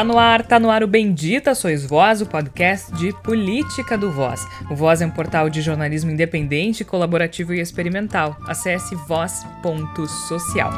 [0.00, 4.10] Tá no ar, tá no ar o Bendita Sois Voz, o podcast de política do
[4.10, 4.48] Voz.
[4.70, 8.34] O Voz é um portal de jornalismo independente, colaborativo e experimental.
[8.46, 10.72] Acesse voz.social.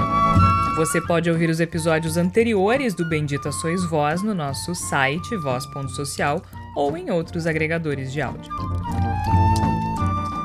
[0.74, 6.42] Você pode ouvir os episódios anteriores do Bendita Sois Voz no nosso site voz.social
[6.74, 8.50] ou em outros agregadores de áudio.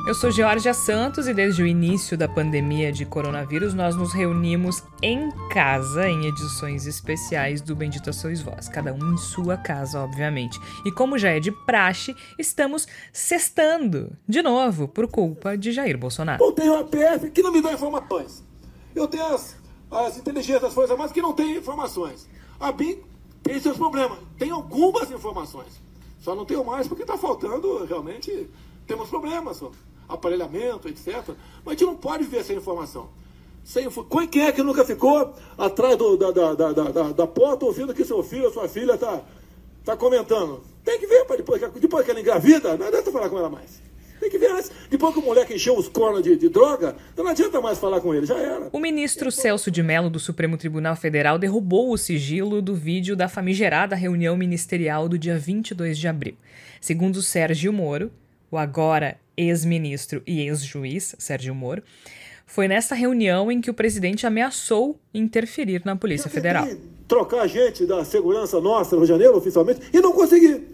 [0.08, 4.82] Eu sou Georgia Santos e desde o início da pandemia de coronavírus nós nos reunimos
[5.04, 10.57] em casa em edições especiais do Bendita Sois Vós, cada um em sua casa, obviamente.
[10.86, 16.42] E como já é de praxe, estamos sextando de novo por culpa de Jair Bolsonaro.
[16.42, 18.42] Eu tenho a PF que não me dá informações.
[18.96, 19.58] Eu tenho as,
[19.92, 22.30] as inteligências das Forças Armadas que não têm informações.
[22.61, 23.00] A BIM
[23.44, 25.82] tem seus problemas, tem algumas informações.
[26.21, 28.50] Só não tenho mais porque está faltando realmente.
[28.88, 29.58] Temos problemas.
[29.58, 29.69] Só
[30.07, 31.24] aparelhamento, etc.
[31.64, 33.09] Mas a gente não pode ver essa informação.
[33.63, 33.88] Sem,
[34.31, 38.05] quem é que nunca ficou atrás do, da, da, da, da, da porta ouvindo que
[38.05, 39.22] seu filho ou sua filha está
[39.83, 40.63] tá comentando?
[40.85, 43.81] Tem que ver, para depois, depois que ela engravida, não adianta falar com ela mais.
[44.19, 44.72] Tem que ver antes.
[44.89, 48.13] Depois que o moleque encheu os cornos de, de, droga, não adianta mais falar com
[48.16, 48.69] ele, já era.
[48.72, 53.28] O ministro Celso de Mello do Supremo Tribunal Federal derrubou o sigilo do vídeo da
[53.28, 56.35] famigerada reunião ministerial do dia 22 de abril.
[56.81, 58.11] Segundo Sérgio Moro,
[58.50, 61.83] o agora ex-ministro e ex-juiz, Sérgio Moro,
[62.45, 66.66] foi nessa reunião em que o presidente ameaçou interferir na Polícia Federal.
[67.07, 70.66] Trocar gente da segurança nossa no janeiro, oficialmente, e não consegui.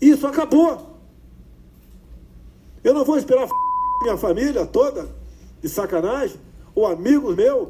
[0.00, 0.98] Isso acabou.
[2.82, 3.46] Eu não vou esperar
[4.02, 5.08] minha família toda,
[5.60, 6.36] de sacanagem,
[6.74, 7.68] ou amigos meus,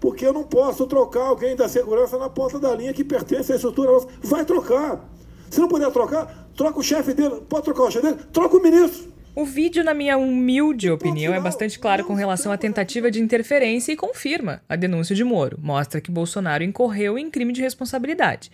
[0.00, 3.56] porque eu não posso trocar alguém da segurança na ponta da linha que pertence à
[3.56, 4.08] estrutura nossa.
[4.22, 5.08] Vai trocar.
[5.50, 8.62] Se não puder trocar, troca o chefe dele, pode trocar o chefe dele, troca o
[8.62, 9.12] ministro.
[9.36, 13.90] O vídeo, na minha humilde opinião, é bastante claro com relação à tentativa de interferência
[13.90, 15.58] e confirma a denúncia de Moro.
[15.60, 18.50] Mostra que Bolsonaro incorreu em crime de responsabilidade.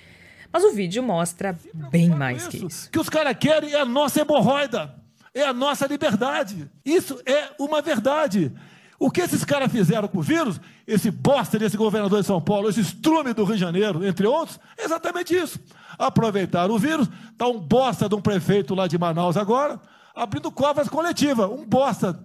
[0.50, 1.56] Mas o vídeo mostra
[1.90, 2.88] bem mais que isso.
[2.88, 4.94] O que os caras querem é a nossa hemorroida,
[5.34, 6.70] é a nossa liberdade.
[6.82, 8.50] Isso é uma verdade.
[8.98, 12.70] O que esses caras fizeram com o vírus, esse bosta desse governador de São Paulo,
[12.70, 15.60] esse estrume do Rio de Janeiro, entre outros, é exatamente isso
[16.00, 17.08] aproveitaram o vírus.
[17.30, 19.80] Está um bosta de um prefeito lá de Manaus agora,
[20.14, 21.48] abrindo covas coletivas.
[21.50, 22.18] Um bosta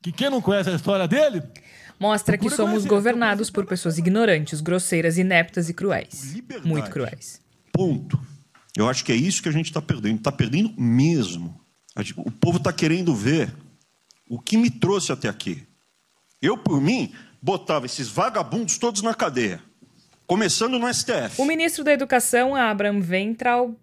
[0.00, 1.42] que quem não conhece a história dele.
[1.98, 6.34] Mostra que somos governados por pessoas ignorantes, grosseiras, ineptas e cruéis.
[6.34, 6.68] Liberdade.
[6.68, 7.40] Muito cruéis.
[7.72, 8.20] Ponto.
[8.76, 10.16] Eu acho que é isso que a gente está perdendo.
[10.16, 11.60] Está perdendo mesmo.
[12.16, 13.54] O povo está querendo ver
[14.28, 15.66] o que me trouxe até aqui.
[16.40, 19.62] Eu, por mim, botava esses vagabundos todos na cadeia.
[20.32, 21.42] Começando no STF.
[21.42, 23.74] O ministro da Educação, Abraham Ventral,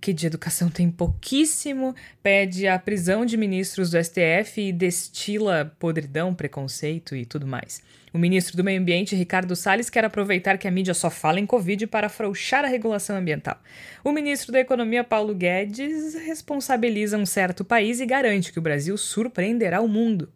[0.00, 6.34] que de educação tem pouquíssimo, pede a prisão de ministros do STF e destila podridão,
[6.34, 7.80] preconceito e tudo mais.
[8.12, 11.46] O ministro do Meio Ambiente, Ricardo Salles, quer aproveitar que a mídia só fala em
[11.46, 13.56] Covid para afrouxar a regulação ambiental.
[14.02, 18.96] O ministro da Economia, Paulo Guedes, responsabiliza um certo país e garante que o Brasil
[18.96, 20.32] surpreenderá o mundo.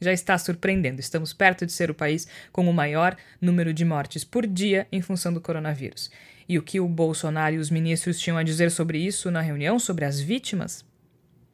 [0.00, 1.00] Já está surpreendendo.
[1.00, 5.00] Estamos perto de ser o país com o maior número de mortes por dia em
[5.00, 6.10] função do coronavírus.
[6.48, 9.78] E o que o Bolsonaro e os ministros tinham a dizer sobre isso na reunião,
[9.78, 10.84] sobre as vítimas?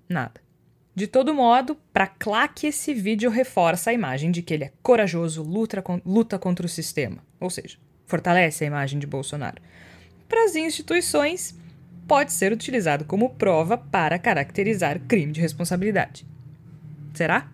[0.08, 0.40] Nada.
[0.94, 5.42] De todo modo, para claque esse vídeo reforça a imagem de que ele é corajoso,
[5.42, 7.24] luta, luta contra o sistema.
[7.40, 9.62] Ou seja, fortalece a imagem de Bolsonaro.
[10.28, 11.58] Para as instituições,
[12.06, 16.26] pode ser utilizado como prova para caracterizar crime de responsabilidade.
[17.14, 17.50] Será?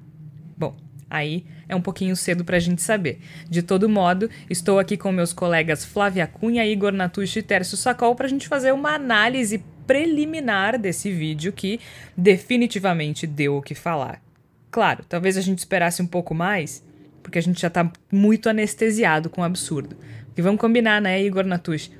[0.58, 0.76] Bom,
[1.08, 3.20] aí é um pouquinho cedo para a gente saber.
[3.48, 8.16] De todo modo, estou aqui com meus colegas Flávia Cunha, Igor Natucci e Tércio Sacol
[8.16, 11.78] para a gente fazer uma análise preliminar desse vídeo que
[12.16, 14.20] definitivamente deu o que falar.
[14.68, 16.84] Claro, talvez a gente esperasse um pouco mais,
[17.22, 19.96] porque a gente já está muito anestesiado com o absurdo.
[20.36, 21.92] E vamos combinar, né, Igor Natucci?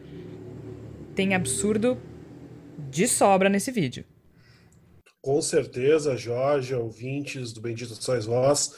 [1.15, 1.97] Tem absurdo
[2.91, 4.05] de sobra nesse vídeo.
[5.21, 8.77] Com certeza, Jorge, ouvintes do Bendito Sois Vós,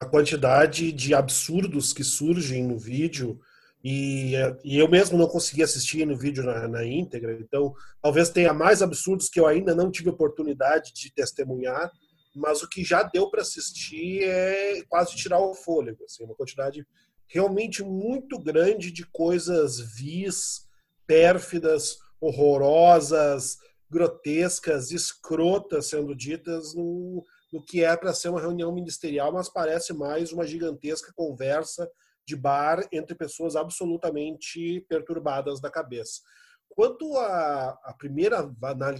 [0.00, 3.38] a quantidade de absurdos que surgem no vídeo
[3.84, 4.34] e,
[4.64, 8.80] e, eu mesmo não consegui assistir no vídeo na, na, íntegra, então talvez tenha mais
[8.80, 11.90] absurdos que eu ainda não tive oportunidade de testemunhar,
[12.34, 16.86] mas o que já deu para assistir é quase tirar o fôlego, assim, uma quantidade
[17.26, 20.68] realmente muito grande de coisas vis,
[21.06, 23.58] pérfidas, horrorosas,
[23.92, 27.22] grotescas, escrotas sendo ditas no,
[27.52, 31.86] no que é para ser uma reunião ministerial, mas parece mais uma gigantesca conversa
[32.26, 36.22] de bar entre pessoas absolutamente perturbadas da cabeça.
[36.70, 38.50] Quanto à, primeira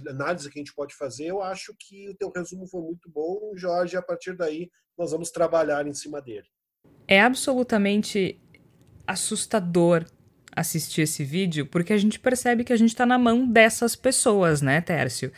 [0.07, 3.51] análise que a gente pode fazer, eu acho que o teu resumo foi muito bom,
[3.55, 3.97] Jorge.
[3.97, 6.45] A partir daí, nós vamos trabalhar em cima dele.
[7.07, 8.39] É absolutamente
[9.07, 10.05] assustador
[10.55, 14.61] assistir esse vídeo porque a gente percebe que a gente está na mão dessas pessoas,
[14.61, 15.31] né, Tércio?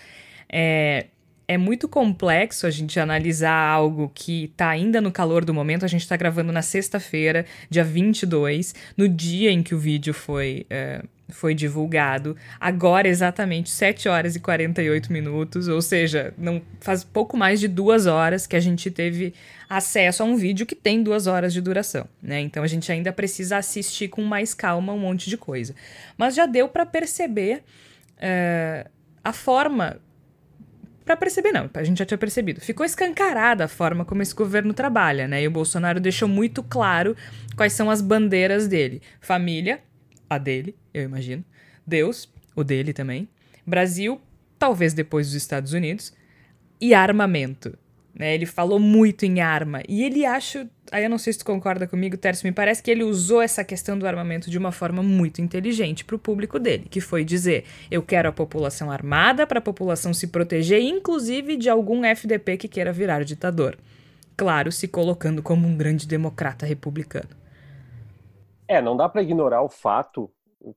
[0.50, 1.08] É,
[1.48, 5.86] é muito complexo a gente analisar algo que está ainda no calor do momento.
[5.86, 10.66] A gente está gravando na sexta-feira, dia 22, no dia em que o vídeo foi,
[10.70, 12.36] é, foi divulgado.
[12.60, 18.06] Agora, exatamente 7 horas e 48 minutos, ou seja, não faz pouco mais de duas
[18.06, 19.34] horas que a gente teve
[19.68, 22.40] acesso a um vídeo que tem duas horas de duração, né?
[22.40, 25.74] Então a gente ainda precisa assistir com mais calma um monte de coisa.
[26.18, 27.64] Mas já deu para perceber
[28.18, 28.88] é,
[29.24, 30.00] a forma
[31.06, 32.60] para perceber, não, a gente já tinha percebido.
[32.60, 35.44] Ficou escancarada a forma como esse governo trabalha, né?
[35.44, 37.16] E o Bolsonaro deixou muito claro
[37.56, 39.82] quais são as bandeiras dele: família,
[40.30, 41.44] a dele, eu imagino.
[41.86, 43.28] Deus, o dele também.
[43.66, 44.20] Brasil,
[44.58, 46.14] talvez depois dos Estados Unidos.
[46.80, 47.78] E armamento.
[48.14, 48.34] Né?
[48.34, 49.82] Ele falou muito em arma.
[49.88, 50.68] E ele acha.
[50.92, 52.48] Aí eu não sei se tu concorda comigo, Tércio.
[52.48, 56.16] Me parece que ele usou essa questão do armamento de uma forma muito inteligente para
[56.16, 60.28] o público dele, que foi dizer: eu quero a população armada para a população se
[60.28, 63.78] proteger, inclusive de algum FDP que queira virar ditador.
[64.38, 67.45] Claro, se colocando como um grande democrata republicano.
[68.68, 70.32] É, não dá para ignorar o fato,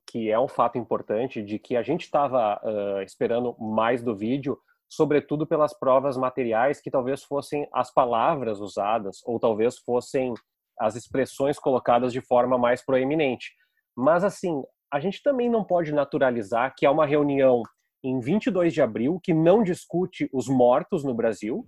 [0.05, 4.57] que é um fato importante, de que a gente estava uh, esperando mais do vídeo
[4.89, 10.33] sobretudo pelas provas materiais que talvez fossem as palavras usadas ou talvez fossem
[10.79, 13.53] as expressões colocadas de forma mais proeminente.
[13.95, 17.61] Mas assim, a gente também não pode naturalizar que há uma reunião
[18.03, 21.67] em 22 de abril que não discute os mortos no Brasil,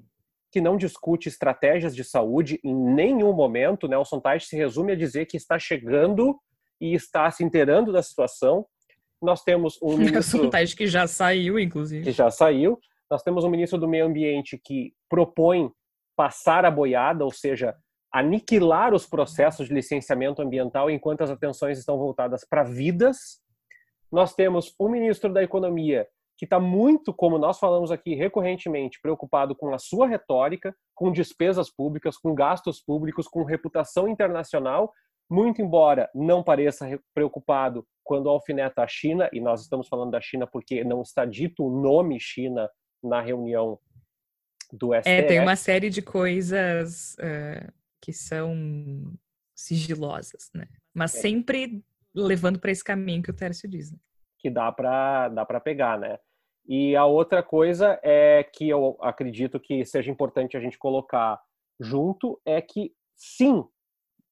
[0.52, 3.88] que não discute estratégias de saúde em nenhum momento.
[3.88, 6.38] Nelson Teich se resume a dizer que está chegando
[6.80, 8.66] e está se inteirando da situação.
[9.22, 10.40] Nós temos um ministro...
[10.40, 12.04] Nelson Teich que já saiu, inclusive.
[12.04, 12.78] Que já saiu.
[13.10, 15.72] Nós temos um ministro do Meio Ambiente que propõe
[16.16, 17.76] passar a boiada, ou seja,
[18.14, 23.40] aniquilar os processos de licenciamento ambiental enquanto as atenções estão voltadas para vidas.
[24.12, 26.06] Nós temos um ministro da Economia
[26.42, 31.70] que está muito, como nós falamos aqui recorrentemente, preocupado com a sua retórica, com despesas
[31.70, 34.92] públicas, com gastos públicos, com reputação internacional,
[35.30, 40.48] muito embora não pareça preocupado quando alfineta a China, e nós estamos falando da China
[40.48, 42.68] porque não está dito o nome China
[43.04, 43.78] na reunião
[44.74, 45.10] do STF.
[45.10, 47.72] É, tem uma série de coisas uh,
[48.02, 49.14] que são
[49.54, 50.68] sigilosas, né?
[50.92, 51.20] Mas é.
[51.20, 51.86] sempre
[52.16, 53.92] levando para esse caminho que o Tércio diz.
[53.92, 54.00] Né?
[54.40, 56.18] Que dá para dá para pegar, né?
[56.68, 61.40] E a outra coisa é que eu acredito que seja importante a gente colocar
[61.80, 63.64] junto é que sim,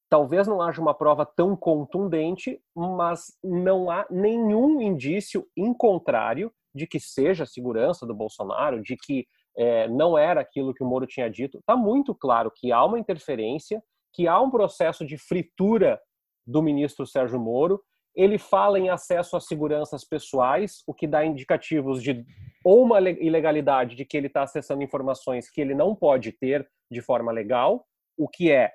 [0.08, 6.86] talvez não haja uma prova tão contundente, mas não há nenhum indício em contrário de
[6.86, 9.26] que seja a segurança do Bolsonaro, de que
[9.56, 11.58] é, não era aquilo que o Moro tinha dito.
[11.58, 16.00] Está muito claro que há uma interferência, que há um processo de fritura
[16.46, 17.82] do ministro Sérgio Moro.
[18.14, 22.24] Ele fala em acesso às seguranças pessoais, o que dá indicativos de
[22.64, 27.00] ou uma ilegalidade de que ele está acessando informações que ele não pode ter de
[27.00, 27.86] forma legal,
[28.18, 28.72] o que é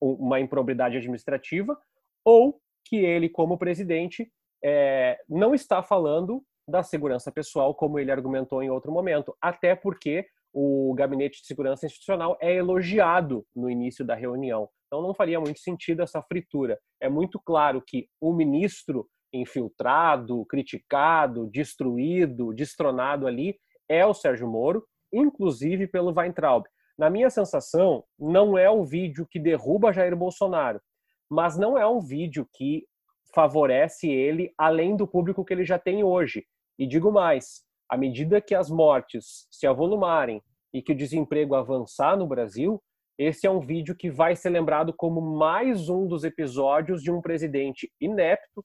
[0.00, 1.78] uma improbidade administrativa,
[2.24, 4.30] ou que ele, como presidente,
[4.62, 10.26] é, não está falando da segurança pessoal, como ele argumentou em outro momento, até porque
[10.52, 14.68] o Gabinete de Segurança Institucional é elogiado no início da reunião.
[14.94, 16.78] Então não faria muito sentido essa fritura.
[17.00, 23.56] É muito claro que o ministro infiltrado, criticado, destruído, destronado ali
[23.88, 26.64] é o Sérgio Moro, inclusive pelo Weintraub.
[26.96, 30.80] Na minha sensação, não é o vídeo que derruba Jair Bolsonaro,
[31.28, 32.86] mas não é um vídeo que
[33.34, 36.46] favorece ele além do público que ele já tem hoje.
[36.78, 40.40] E digo mais, à medida que as mortes se avolumarem
[40.72, 42.80] e que o desemprego avançar no Brasil,
[43.18, 47.20] esse é um vídeo que vai ser lembrado como mais um dos episódios de um
[47.20, 48.60] presidente inepto,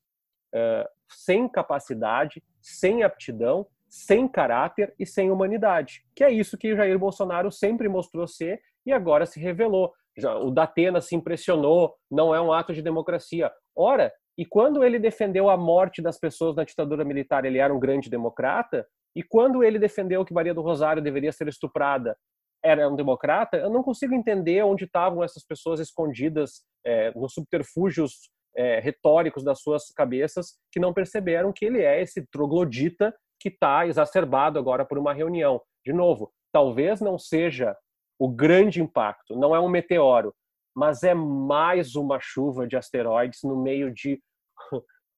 [0.55, 6.03] uh, sem capacidade, sem aptidão, sem caráter e sem humanidade.
[6.15, 9.93] Que é isso que Jair Bolsonaro sempre mostrou ser e agora se revelou.
[10.41, 13.51] O Datena se impressionou, não é um ato de democracia.
[13.75, 17.79] Ora, e quando ele defendeu a morte das pessoas na ditadura militar, ele era um
[17.79, 18.85] grande democrata.
[19.15, 22.17] E quando ele defendeu que Maria do Rosário deveria ser estuprada,
[22.63, 23.57] era um democrata.
[23.57, 29.61] Eu não consigo entender onde estavam essas pessoas escondidas é, nos subterfúgios é, retóricos das
[29.61, 34.97] suas cabeças que não perceberam que ele é esse troglodita que está exacerbado agora por
[34.97, 35.61] uma reunião.
[35.85, 37.75] De novo, talvez não seja
[38.19, 40.35] o grande impacto, não é um meteoro,
[40.75, 44.21] mas é mais uma chuva de asteroides no meio de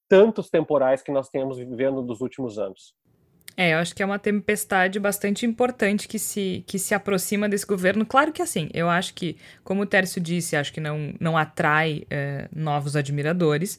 [0.08, 2.94] tantos temporais que nós temos vivendo nos últimos anos.
[3.56, 7.66] É, eu acho que é uma tempestade bastante importante que se, que se aproxima desse
[7.66, 8.06] governo.
[8.06, 12.04] Claro que assim, eu acho que, como o Tércio disse, acho que não, não atrai
[12.10, 13.78] é, novos admiradores.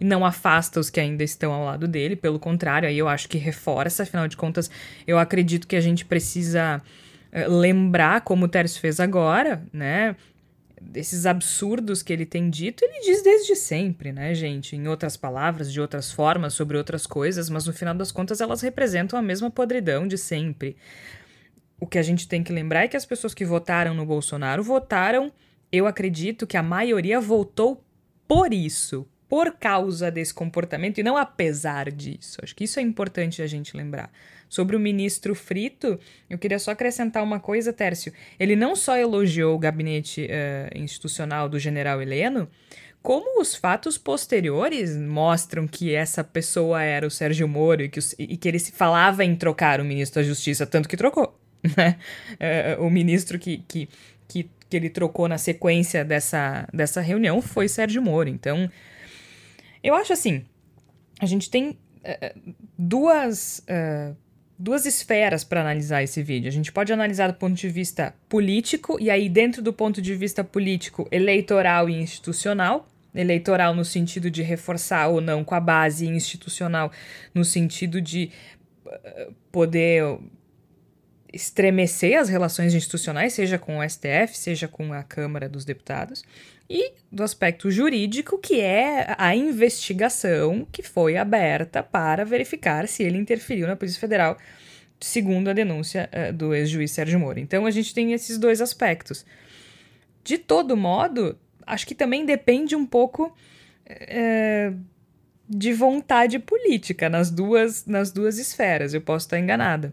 [0.00, 3.28] e não afasta os que ainda estão ao lado dele, pelo contrário, aí eu acho
[3.28, 4.70] que reforça, afinal de contas,
[5.06, 6.80] eu acredito que a gente precisa
[7.32, 10.16] uh, lembrar, como o Tércio fez agora, né?
[10.80, 14.74] Desses absurdos que ele tem dito, ele diz desde sempre, né, gente?
[14.74, 18.62] Em outras palavras, de outras formas, sobre outras coisas, mas no final das contas elas
[18.62, 20.76] representam a mesma podridão de sempre.
[21.78, 24.62] O que a gente tem que lembrar é que as pessoas que votaram no Bolsonaro
[24.62, 25.30] votaram,
[25.70, 27.84] eu acredito que a maioria votou
[28.26, 32.40] por isso, por causa desse comportamento e não apesar disso.
[32.42, 34.10] Acho que isso é importante a gente lembrar.
[34.48, 38.12] Sobre o ministro Frito, eu queria só acrescentar uma coisa, Tércio.
[38.40, 42.48] Ele não só elogiou o gabinete uh, institucional do general Heleno,
[43.00, 48.16] como os fatos posteriores mostram que essa pessoa era o Sérgio Moro e que, os,
[48.18, 51.38] e que ele se falava em trocar o ministro da Justiça, tanto que trocou.
[51.76, 51.98] Né?
[52.78, 53.86] Uh, o ministro que, que,
[54.26, 58.30] que, que ele trocou na sequência dessa, dessa reunião foi Sérgio Moro.
[58.30, 58.68] Então,
[59.82, 60.44] eu acho assim,
[61.20, 64.16] a gente tem uh, duas, uh,
[64.58, 66.48] duas esferas para analisar esse vídeo.
[66.48, 70.14] A gente pode analisar do ponto de vista político, e aí, dentro do ponto de
[70.14, 72.86] vista político, eleitoral e institucional.
[73.12, 76.92] Eleitoral no sentido de reforçar ou não com a base, institucional
[77.34, 78.30] no sentido de
[79.50, 80.20] poder
[81.32, 86.22] estremecer as relações institucionais, seja com o STF, seja com a Câmara dos Deputados
[86.70, 93.18] e do aspecto jurídico, que é a investigação que foi aberta para verificar se ele
[93.18, 94.38] interferiu na Polícia Federal,
[95.00, 97.40] segundo a denúncia uh, do ex-juiz Sérgio Moro.
[97.40, 99.26] Então a gente tem esses dois aspectos.
[100.22, 101.36] De todo modo,
[101.66, 103.34] acho que também depende um pouco
[103.90, 104.80] uh,
[105.48, 108.94] de vontade política nas duas, nas duas esferas.
[108.94, 109.92] Eu posso estar enganada.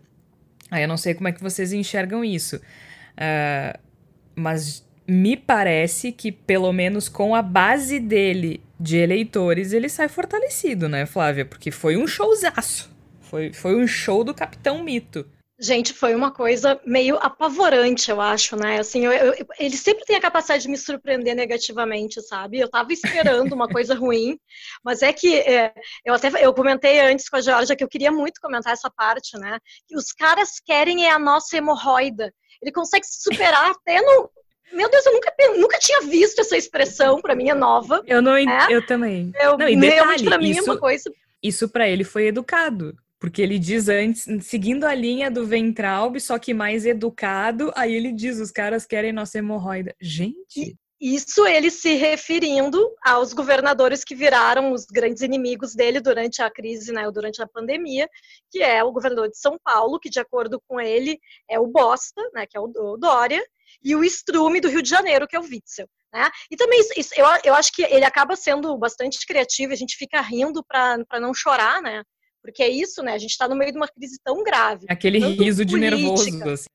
[0.69, 2.57] Aí eu não sei como é que vocês enxergam isso.
[2.57, 3.79] Uh,
[4.35, 10.89] mas me parece que, pelo menos com a base dele de eleitores, ele sai fortalecido,
[10.89, 11.45] né, Flávia?
[11.45, 12.95] Porque foi um showzaço.
[13.21, 15.25] Foi, foi um show do Capitão Mito.
[15.59, 18.79] Gente, foi uma coisa meio apavorante, eu acho, né?
[18.79, 22.59] Assim, eu, eu, ele sempre tem a capacidade de me surpreender negativamente, sabe?
[22.59, 24.39] Eu tava esperando uma coisa ruim,
[24.83, 25.73] mas é que é,
[26.05, 29.35] eu até eu comentei antes com a Georgia que eu queria muito comentar essa parte,
[29.39, 29.57] né?
[29.87, 32.31] Que os caras querem é a nossa hemorroida.
[32.61, 34.29] Ele consegue se superar até no,
[34.77, 38.03] meu Deus, eu nunca, nunca tinha visto essa expressão, para mim é nova.
[38.05, 38.67] Eu não, é?
[38.69, 39.31] eu também.
[39.41, 41.11] Eu, não, e detalhe, pra mim isso, é uma coisa.
[41.41, 42.95] Isso para ele foi educado.
[43.19, 48.11] Porque ele diz antes, seguindo a linha do Ventralb, só que mais educado, aí ele
[48.13, 49.95] diz: os caras querem nossa hemorroida.
[49.99, 50.77] Gente.
[51.01, 56.91] Isso ele se referindo aos governadores que viraram os grandes inimigos dele durante a crise,
[56.91, 58.07] né, durante a pandemia,
[58.51, 62.21] que é o governador de São Paulo, que de acordo com ele é o Bosta,
[62.33, 63.43] né, que é o Dória,
[63.83, 65.87] e o Strume do Rio de Janeiro, que é o Witzel.
[66.13, 66.29] Né?
[66.49, 70.21] E também isso, eu, eu acho que ele acaba sendo bastante criativo, a gente fica
[70.21, 72.03] rindo para não chorar, né?
[72.41, 73.13] Porque é isso, né?
[73.13, 74.85] A gente está no meio de uma crise tão grave.
[74.89, 76.49] Aquele riso de política, nervoso.
[76.49, 76.65] Assim.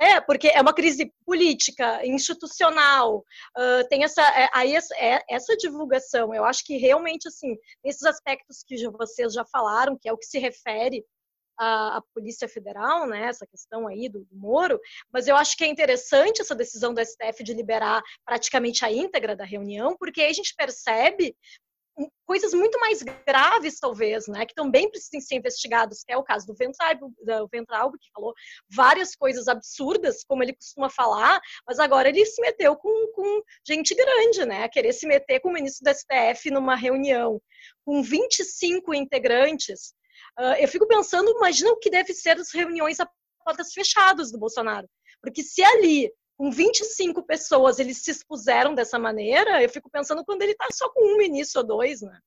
[0.00, 5.54] É, porque é uma crise política, institucional, uh, tem essa, é, aí essa, é, essa
[5.58, 7.54] divulgação, eu acho que realmente, assim,
[7.84, 11.04] esses aspectos que vocês já falaram, que é o que se refere
[11.60, 14.80] a, a, Polícia Federal, né, essa questão aí do, do, Moro,
[15.12, 19.36] mas eu acho que é interessante essa decisão do STF de liberar praticamente a íntegra
[19.36, 21.36] da reunião, porque aí a gente percebe
[22.24, 26.46] coisas muito mais graves, talvez, né, que também precisam ser investigadas, que é o caso
[26.46, 28.32] do Ventralbo, que falou
[28.70, 33.94] várias coisas absurdas, como ele costuma falar, mas agora ele se meteu com, com gente
[33.94, 37.38] grande, né, querer se meter com o ministro do STF numa reunião
[37.84, 39.92] com 25 integrantes,
[40.38, 43.08] Uh, eu fico pensando, imagina o que deve ser as reuniões a
[43.44, 44.88] portas fechadas do Bolsonaro.
[45.20, 50.42] Porque se ali, com 25 pessoas, eles se expuseram dessa maneira, eu fico pensando quando
[50.42, 52.18] ele está só com um ministro ou dois, né?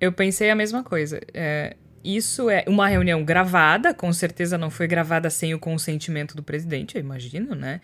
[0.00, 1.20] Eu pensei a mesma coisa.
[1.32, 6.42] É, isso é uma reunião gravada, com certeza não foi gravada sem o consentimento do
[6.42, 7.80] presidente, eu imagino, né?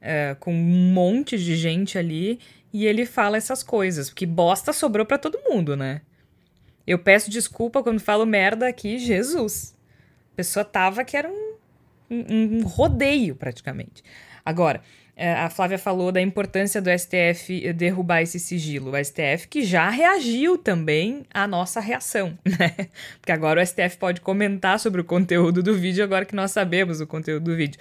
[0.00, 2.38] É, com um monte de gente ali
[2.72, 6.02] e ele fala essas coisas, porque bosta sobrou para todo mundo, né?
[6.88, 9.76] Eu peço desculpa quando falo merda aqui, Jesus.
[10.32, 11.54] A pessoa tava que era um,
[12.10, 14.02] um, um rodeio, praticamente.
[14.42, 14.80] Agora,
[15.14, 18.92] é, a Flávia falou da importância do STF derrubar esse sigilo.
[18.92, 22.88] O STF que já reagiu também à nossa reação, né?
[23.20, 27.02] Porque agora o STF pode comentar sobre o conteúdo do vídeo, agora que nós sabemos
[27.02, 27.78] o conteúdo do vídeo.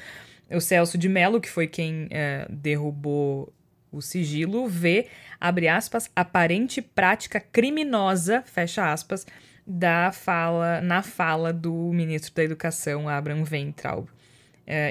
[0.51, 3.53] O Celso de Mello, que foi quem é, derrubou
[3.91, 5.07] o sigilo, vê
[5.39, 9.25] abre aspas, aparente prática criminosa, fecha aspas,
[9.65, 14.09] da fala, na fala do ministro da Educação, Abraham Weintraub, uh,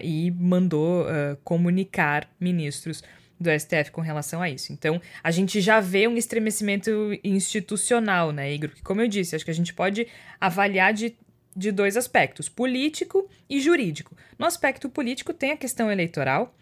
[0.02, 3.02] e mandou uh, comunicar ministros
[3.38, 4.72] do STF com relação a isso.
[4.72, 6.90] Então, a gente já vê um estremecimento
[7.22, 8.70] institucional, né, Igor?
[8.70, 10.06] Que, como eu disse, acho que a gente pode
[10.40, 11.14] avaliar de,
[11.54, 14.16] de dois aspectos, político e jurídico.
[14.38, 16.54] No aspecto político, tem a questão eleitoral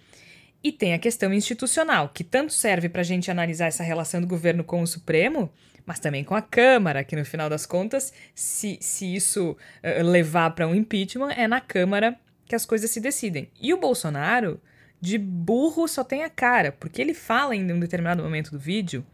[0.65, 4.27] e tem a questão institucional, que tanto serve para a gente analisar essa relação do
[4.27, 5.53] governo com o Supremo,
[5.85, 10.53] mas também com a Câmara, que no final das contas, se, se isso uh, levar
[10.55, 13.51] para um impeachment, é na Câmara que as coisas se decidem.
[13.61, 14.59] E o Bolsonaro
[14.99, 19.05] de burro só tem a cara, porque ele fala em um determinado momento do vídeo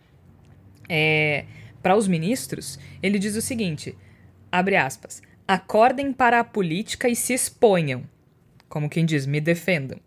[0.89, 1.47] é,
[1.83, 3.99] para os ministros, ele diz o seguinte:
[4.53, 8.09] abre aspas, acordem para a política e se exponham.
[8.69, 9.99] Como quem diz, me defendam.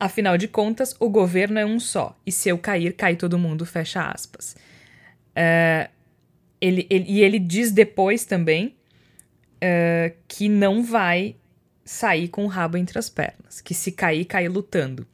[0.00, 3.66] Afinal de contas, o governo é um só, e se eu cair, cai todo mundo,
[3.66, 4.54] fecha aspas.
[5.30, 5.90] Uh,
[6.60, 8.76] ele, ele, e ele diz depois também
[9.56, 11.36] uh, que não vai
[11.84, 15.06] sair com o rabo entre as pernas, que se cair, cair lutando.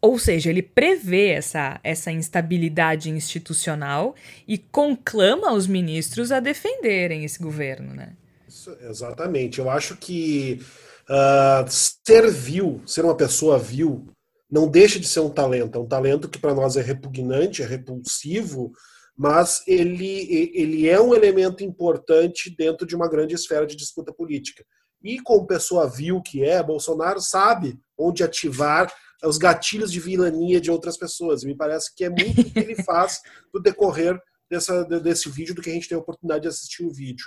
[0.00, 4.14] Ou seja, ele prevê essa, essa instabilidade institucional
[4.46, 8.12] e conclama os ministros a defenderem esse governo, né?
[8.46, 9.58] Isso, exatamente.
[9.58, 10.62] Eu acho que
[11.08, 14.06] uh, ser vil, ser uma pessoa vil,
[14.50, 15.76] não deixa de ser um talento.
[15.76, 18.72] É um talento que para nós é repugnante, é repulsivo,
[19.16, 24.64] mas ele, ele é um elemento importante dentro de uma grande esfera de disputa política.
[25.02, 28.92] E como pessoa vil que é, Bolsonaro sabe onde ativar
[29.24, 31.42] os gatilhos de vilania de outras pessoas.
[31.42, 33.20] E me parece que é muito o que ele faz
[33.52, 36.92] no decorrer dessa, desse vídeo, do que a gente tem a oportunidade de assistir o
[36.92, 37.26] vídeo.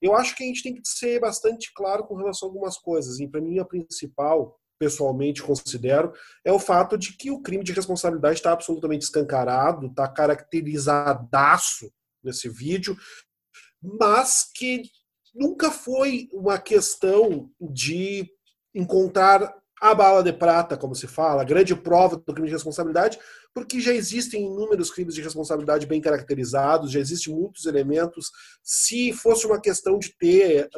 [0.00, 3.20] Eu acho que a gente tem que ser bastante claro com relação a algumas coisas.
[3.20, 6.12] E para mim, a principal, pessoalmente considero,
[6.44, 11.88] é o fato de que o crime de responsabilidade está absolutamente escancarado, está caracterizadaço
[12.20, 12.96] nesse vídeo,
[13.80, 14.82] mas que
[15.32, 18.28] nunca foi uma questão de
[18.74, 23.20] encontrar a bala de prata, como se fala, a grande prova do crime de responsabilidade,
[23.54, 28.32] porque já existem inúmeros crimes de responsabilidade bem caracterizados, já existem muitos elementos.
[28.64, 30.68] Se fosse uma questão de ter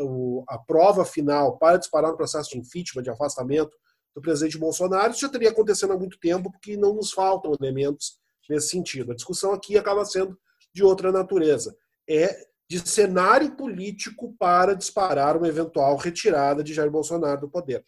[0.47, 3.75] a prova final para disparar no processo de impeachment, de afastamento
[4.15, 8.19] do presidente Bolsonaro, isso já teria acontecendo há muito tempo, porque não nos faltam elementos
[8.49, 9.13] nesse sentido.
[9.13, 10.39] A discussão aqui acaba sendo
[10.73, 11.77] de outra natureza.
[12.09, 12.37] É
[12.69, 17.85] de cenário político para disparar uma eventual retirada de Jair Bolsonaro do poder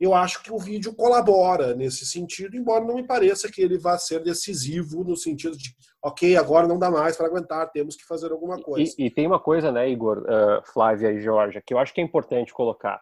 [0.00, 3.96] eu acho que o vídeo colabora nesse sentido, embora não me pareça que ele vá
[3.96, 5.70] ser decisivo no sentido de,
[6.02, 8.94] ok, agora não dá mais para aguentar, temos que fazer alguma coisa.
[8.98, 12.00] E, e tem uma coisa, né, Igor, uh, Flávia e Georgia, que eu acho que
[12.00, 13.00] é importante colocar.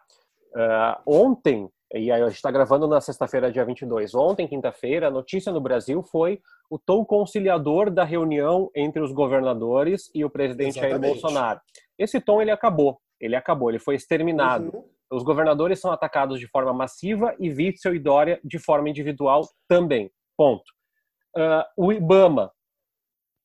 [0.55, 5.51] Uh, ontem, e a gente está gravando na sexta-feira, dia 22, ontem, quinta-feira, a notícia
[5.51, 11.01] no Brasil foi o tom conciliador da reunião entre os governadores e o presidente Exatamente.
[11.01, 11.61] Jair Bolsonaro.
[11.97, 14.75] Esse tom, ele acabou, ele acabou, ele foi exterminado.
[14.75, 14.89] Uhum.
[15.11, 20.09] Os governadores são atacados de forma massiva e Witzel e Dória de forma individual também.
[20.35, 20.65] Ponto.
[21.37, 22.51] Uh, o IBAMA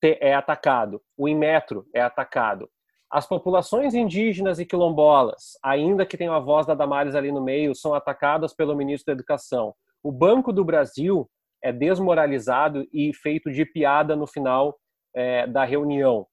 [0.02, 2.70] é atacado, o Inmetro é atacado.
[3.11, 7.75] As populações indígenas e quilombolas, ainda que tenham a voz da Damares ali no meio,
[7.75, 9.75] são atacadas pelo ministro da Educação.
[10.03, 11.29] O Banco do Brasil
[11.62, 14.79] é desmoralizado e feito de piada no final
[15.14, 16.27] é, da reunião.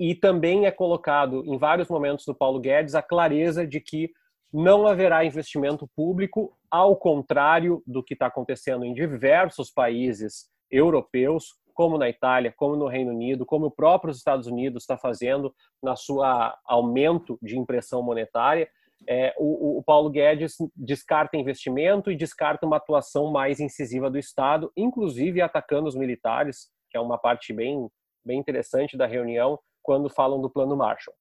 [0.00, 4.10] E também é colocado em vários momentos do Paulo Guedes a clareza de que
[4.52, 11.98] não haverá investimento público, ao contrário do que está acontecendo em diversos países europeus, como
[11.98, 16.58] na Itália, como no Reino Unido, como o próprio Estados Unidos está fazendo na sua
[16.64, 18.66] aumento de impressão monetária.
[19.06, 24.72] É, o, o, Paulo Guedes descarta investimento e descarta uma atuação mais incisiva do Estado,
[24.74, 27.90] inclusive atacando os militares, que é uma parte bem,
[28.24, 31.14] bem interessante da reunião, quando falam do Plano Marshall.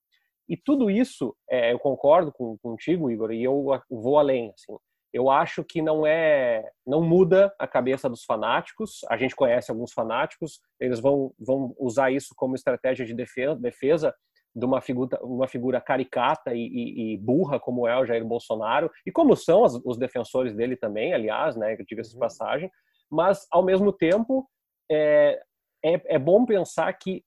[0.47, 4.53] E tudo isso, é, eu concordo com, contigo, Igor, e eu vou além.
[4.53, 4.77] Assim,
[5.15, 8.99] eu acho que não é, não muda a cabeça dos fanáticos.
[9.09, 14.13] A gente conhece alguns fanáticos, eles vão, vão usar isso como estratégia de defesa, defesa
[14.53, 18.91] de uma figura, uma figura caricata e, e, e, burra como é o Jair Bolsonaro
[19.05, 22.19] e como são os, os defensores dele também, aliás, né, diga-se de uhum.
[22.19, 22.69] passagem.
[23.09, 24.45] Mas ao mesmo tempo
[24.91, 25.41] é,
[25.81, 27.23] é, é bom pensar que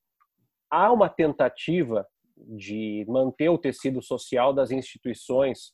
[0.70, 5.72] há uma tentativa de manter o tecido social das instituições,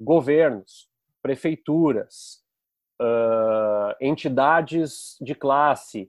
[0.00, 0.88] governos,
[1.26, 2.40] prefeituras,
[3.02, 6.08] uh, entidades de classe,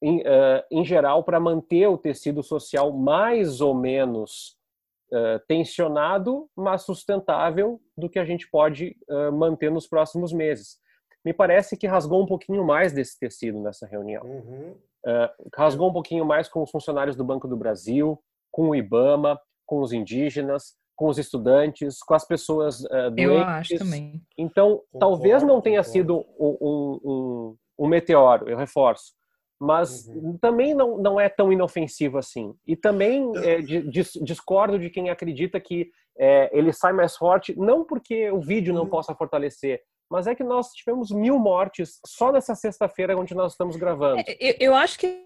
[0.00, 4.56] em, uh, em geral, para manter o tecido social mais ou menos
[5.12, 8.96] uh, tensionado, mas sustentável do que a gente pode
[9.32, 10.78] manter nos próximos meses.
[11.24, 14.22] Me parece que rasgou um pouquinho mais desse tecido nessa reunião.
[14.22, 14.76] Uhum.
[15.56, 19.80] rasgou um pouquinho mais com os funcionários do Banco do Brasil, com o IBAMA, com
[19.80, 23.24] os indígenas, com os estudantes, com as pessoas uh, doentes.
[23.24, 24.22] Eu acho também.
[24.36, 25.92] Então, concordo, talvez não tenha concordo.
[25.92, 26.56] sido um,
[27.04, 29.12] um, um meteoro, eu reforço.
[29.60, 30.36] Mas uhum.
[30.40, 32.54] também não, não é tão inofensivo assim.
[32.66, 37.84] E também é, dis, discordo de quem acredita que é, ele sai mais forte, não
[37.84, 38.90] porque o vídeo não uhum.
[38.90, 43.76] possa fortalecer, mas é que nós tivemos mil mortes só nessa sexta-feira onde nós estamos
[43.76, 44.20] gravando.
[44.26, 45.25] É, eu, eu acho que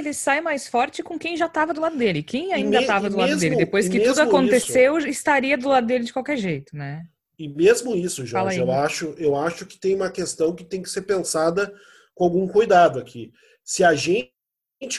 [0.00, 2.22] ele sai mais forte com quem já estava do lado dele.
[2.22, 6.04] Quem ainda estava do lado dele, depois que tudo aconteceu, isso, estaria do lado dele
[6.04, 7.04] de qualquer jeito, né?
[7.38, 10.90] E mesmo isso, Jorge, eu acho, eu acho que tem uma questão que tem que
[10.90, 11.72] ser pensada
[12.14, 13.32] com algum cuidado aqui.
[13.64, 14.32] Se a gente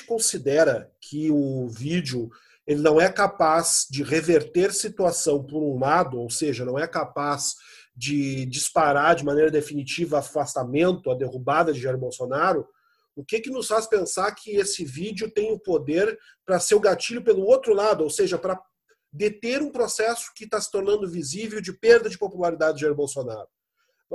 [0.07, 2.29] considera que o vídeo
[2.65, 7.55] ele não é capaz de reverter situação por um lado, ou seja, não é capaz
[7.95, 12.65] de disparar de maneira definitiva afastamento, a derrubada de Jair Bolsonaro,
[13.21, 16.79] o que, que nos faz pensar que esse vídeo tem o poder para ser o
[16.79, 18.59] gatilho pelo outro lado, ou seja, para
[19.13, 23.47] deter um processo que está se tornando visível de perda de popularidade de Jair Bolsonaro?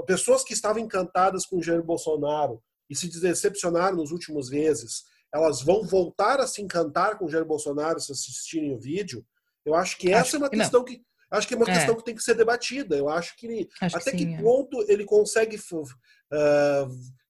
[0.07, 5.85] Pessoas que estavam encantadas com Jair Bolsonaro e se decepcionaram nos últimos meses, elas vão
[5.85, 9.25] voltar a se encantar com Jair Bolsonaro se assistirem o vídeo?
[9.65, 11.75] Eu acho que essa acho é uma questão que Acho que é uma é.
[11.75, 12.97] questão que tem que ser debatida.
[12.97, 14.43] Eu acho que acho até que, sim, que é.
[14.43, 16.89] ponto ele consegue uh,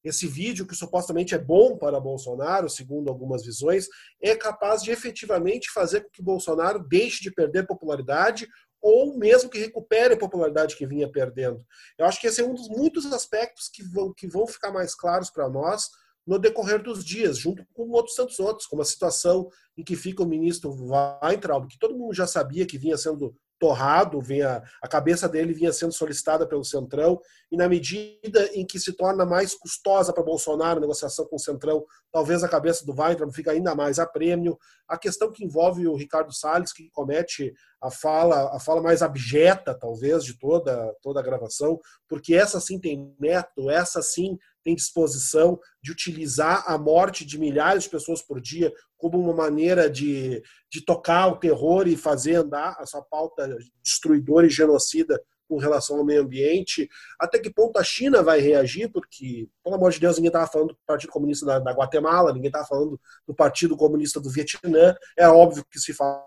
[0.09, 3.87] esse vídeo que supostamente é bom para Bolsonaro, segundo algumas visões,
[4.21, 8.47] é capaz de efetivamente fazer com que Bolsonaro deixe de perder popularidade
[8.81, 11.64] ou mesmo que recupere a popularidade que vinha perdendo.
[11.99, 14.95] Eu acho que esse é um dos muitos aspectos que vão, que vão ficar mais
[14.95, 15.88] claros para nós
[16.27, 20.23] no decorrer dos dias, junto com outros tantos outros, como a situação em que fica
[20.23, 25.29] o ministro Weintraub, que todo mundo já sabia que vinha sendo torrado, vinha, a cabeça
[25.29, 30.12] dele vinha sendo solicitada pelo Centrão, e na medida em que se torna mais custosa
[30.12, 33.99] para Bolsonaro a negociação com o Centrão, talvez a cabeça do Weintraub fica ainda mais
[33.99, 34.59] a prêmio.
[34.88, 39.75] A questão que envolve o Ricardo Salles, que comete a fala, a fala mais abjeta,
[39.75, 45.61] talvez, de toda, toda a gravação, porque essa sim tem método, essa sim tem disposição
[45.81, 50.85] de utilizar a morte de milhares de pessoas por dia como uma maneira de, de
[50.85, 56.22] tocar o terror e fazer andar essa pauta destruidora e genocida com relação ao meio
[56.22, 60.50] ambiente, até que ponto a China vai reagir, porque, pelo amor de Deus, ninguém estava
[60.50, 64.96] falando do Partido Comunista da, da Guatemala, ninguém estava falando do Partido Comunista do Vietnã,
[65.16, 66.26] é óbvio que se fala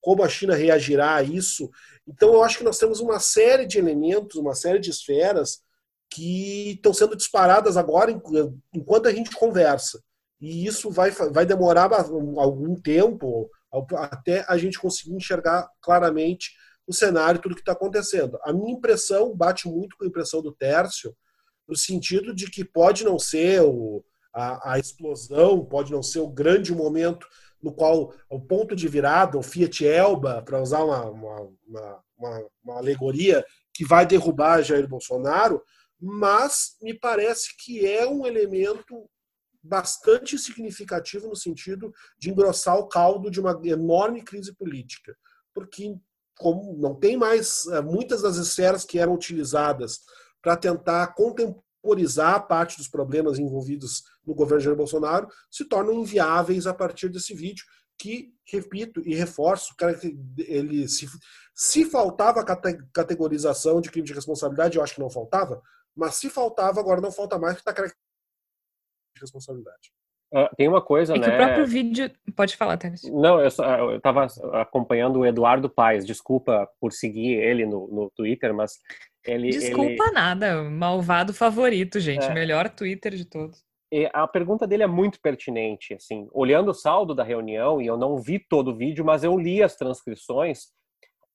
[0.00, 1.68] como a China reagirá a isso.
[2.06, 5.66] Então, eu acho que nós temos uma série de elementos, uma série de esferas
[6.10, 8.10] que estão sendo disparadas agora
[8.72, 10.02] enquanto a gente conversa.
[10.40, 13.50] E isso vai, vai demorar algum tempo
[13.94, 16.52] até a gente conseguir enxergar claramente
[16.86, 18.38] o cenário, tudo que está acontecendo.
[18.42, 21.14] A minha impressão bate muito com a impressão do Tércio,
[21.68, 26.28] no sentido de que pode não ser o, a, a, explosão, pode não ser o
[26.28, 27.26] grande momento
[27.62, 31.50] no qual o ponto de virada, o Fiat Elba, para usar uma, uma,
[32.16, 33.44] uma, uma, alegoria,
[33.74, 35.62] que vai derrubar Jair Bolsonaro,
[36.00, 39.08] mas me parece que é um elemento
[39.62, 45.16] bastante significativo no sentido de engrossar o caldo de uma enorme crise política,
[45.52, 45.94] porque
[46.36, 50.00] como não tem mais eh, muitas das esferas que eram utilizadas
[50.40, 56.72] para tentar contemporizar parte dos problemas envolvidos no governo Jair Bolsonaro se tornam inviáveis a
[56.72, 57.64] partir desse vídeo
[57.98, 59.74] que repito e reforço
[60.38, 61.08] ele se,
[61.52, 62.44] se faltava
[62.92, 65.60] categorização de crime de responsabilidade eu acho que não faltava
[65.98, 67.92] mas se faltava, agora não falta mais, porque está de
[69.20, 69.92] responsabilidade.
[70.32, 71.26] Uh, tem uma coisa, é né?
[71.26, 72.10] Que o próprio vídeo.
[72.36, 73.02] Pode falar, Tênis.
[73.04, 74.26] Não, eu estava
[74.60, 76.04] acompanhando o Eduardo Paes.
[76.04, 78.74] Desculpa por seguir ele no, no Twitter, mas
[79.24, 79.48] ele.
[79.48, 80.12] Desculpa ele...
[80.12, 80.62] nada.
[80.64, 82.26] Malvado favorito, gente.
[82.26, 82.34] É.
[82.34, 83.64] Melhor Twitter de todos.
[83.90, 85.94] E a pergunta dele é muito pertinente.
[85.94, 89.36] Assim, olhando o saldo da reunião, e eu não vi todo o vídeo, mas eu
[89.38, 90.68] li as transcrições.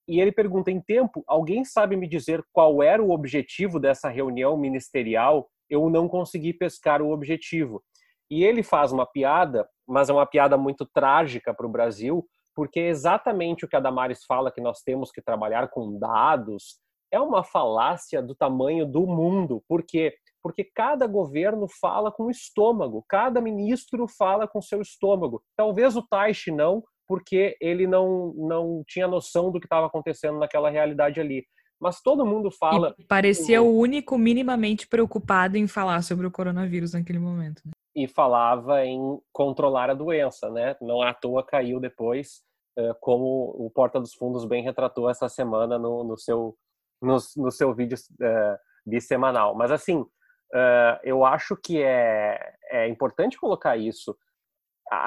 [0.07, 4.57] E ele pergunta: em tempo, alguém sabe me dizer qual era o objetivo dessa reunião
[4.57, 5.49] ministerial?
[5.69, 7.83] Eu não consegui pescar o objetivo.
[8.29, 12.79] E ele faz uma piada, mas é uma piada muito trágica para o Brasil, porque
[12.79, 16.81] é exatamente o que a Damares fala que nós temos que trabalhar com dados
[17.13, 19.63] é uma falácia do tamanho do mundo.
[19.67, 20.15] Por quê?
[20.41, 25.43] Porque cada governo fala com o estômago, cada ministro fala com seu estômago.
[25.55, 30.69] Talvez o Taishi não, porque ele não, não tinha noção do que estava acontecendo naquela
[30.69, 31.45] realidade ali.
[31.79, 32.95] Mas todo mundo fala.
[32.97, 37.61] E parecia o único minimamente preocupado em falar sobre o coronavírus naquele momento.
[37.65, 37.71] Né?
[37.95, 40.75] E falava em controlar a doença, né?
[40.81, 42.41] Não à toa caiu depois,
[42.77, 46.55] eh, como o Porta dos Fundos bem retratou essa semana no, no seu,
[47.01, 49.53] no, no, seu vídeo uh, bissemanal.
[49.53, 52.39] Mas assim, uh, eu acho que é,
[52.71, 54.17] é importante colocar isso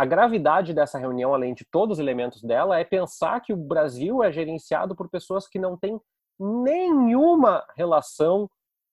[0.00, 4.22] a gravidade dessa reunião, além de todos os elementos dela, é pensar que o Brasil
[4.22, 6.00] é gerenciado por pessoas que não têm
[6.38, 8.48] nenhuma relação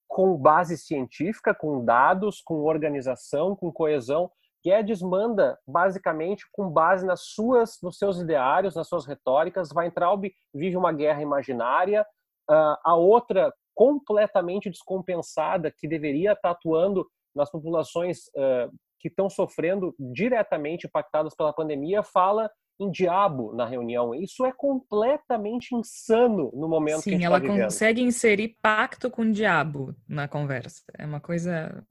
[0.08, 4.30] com base científica, com dados, com organização, com coesão.
[4.64, 9.72] Guedes manda basicamente com base nas suas, nos seus ideários, nas suas retóricas.
[9.72, 12.06] Weintraub vive uma guerra imaginária.
[12.48, 18.72] Uh, a outra completamente descompensada que deveria estar atuando nas populações uh,
[19.04, 24.14] que estão sofrendo diretamente impactadas pela pandemia fala em diabo na reunião.
[24.14, 29.10] Isso é completamente insano no momento Sim, que a gente ela tá consegue inserir pacto
[29.10, 30.82] com o diabo na conversa.
[30.98, 31.84] É uma coisa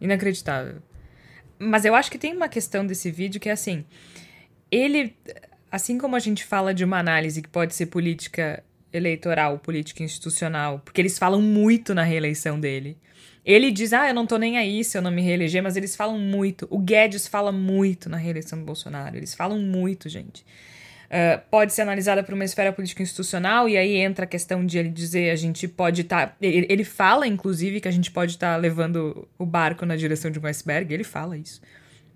[0.00, 0.80] inacreditável.
[1.58, 3.84] Mas eu acho que tem uma questão desse vídeo que é assim,
[4.70, 5.14] ele,
[5.70, 10.78] assim como a gente fala de uma análise que pode ser política eleitoral, política institucional,
[10.78, 12.96] porque eles falam muito na reeleição dele.
[13.44, 15.94] Ele diz, ah, eu não tô nem aí se eu não me reeleger, mas eles
[15.94, 16.66] falam muito.
[16.70, 19.16] O Guedes fala muito na reeleição do Bolsonaro.
[19.16, 20.44] Eles falam muito, gente.
[21.04, 24.78] Uh, pode ser analisada por uma esfera política institucional, e aí entra a questão de
[24.78, 26.28] ele dizer a gente pode estar.
[26.28, 29.94] Tá, ele, ele, fala, inclusive, que a gente pode estar tá levando o barco na
[29.94, 30.92] direção de um iceberg.
[30.92, 31.60] Ele fala isso.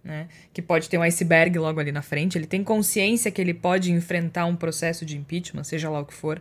[0.03, 0.29] Né?
[0.55, 2.39] Que pode ter um iceberg logo ali na frente.
[2.39, 6.15] Ele tem consciência que ele pode enfrentar um processo de impeachment, seja lá o que
[6.15, 6.41] for.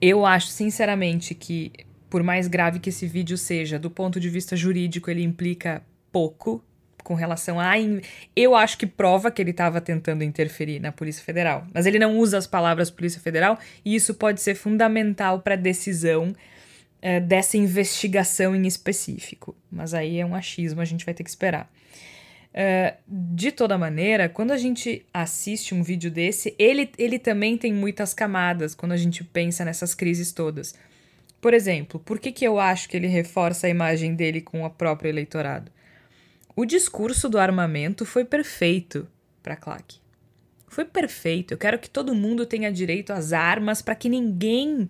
[0.00, 1.72] Eu acho, sinceramente, que
[2.14, 6.64] por mais grave que esse vídeo seja, do ponto de vista jurídico, ele implica pouco
[7.02, 7.72] com relação a.
[8.36, 11.66] Eu acho que prova que ele estava tentando interferir na Polícia Federal.
[11.74, 15.56] Mas ele não usa as palavras Polícia Federal e isso pode ser fundamental para a
[15.56, 16.32] decisão
[17.02, 19.52] é, dessa investigação em específico.
[19.68, 21.68] Mas aí é um achismo, a gente vai ter que esperar.
[22.54, 27.72] Uh, de toda maneira, quando a gente assiste um vídeo desse, ele, ele também tem
[27.72, 30.76] muitas camadas quando a gente pensa nessas crises todas.
[31.44, 34.70] Por exemplo, por que, que eu acho que ele reforça a imagem dele com o
[34.70, 35.70] próprio eleitorado?
[36.56, 39.06] O discurso do armamento foi perfeito
[39.42, 39.96] para Clark.
[40.68, 41.52] Foi perfeito.
[41.52, 44.88] Eu quero que todo mundo tenha direito às armas para que ninguém.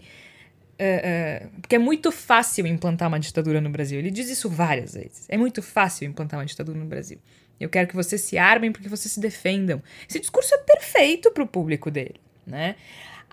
[0.79, 3.99] Uh, uh, porque é muito fácil implantar uma ditadura no Brasil.
[3.99, 5.27] Ele diz isso várias vezes.
[5.29, 7.19] É muito fácil implantar uma ditadura no Brasil.
[7.59, 9.83] Eu quero que vocês se armem porque vocês se defendam.
[10.09, 12.77] Esse discurso é perfeito para o público dele, né?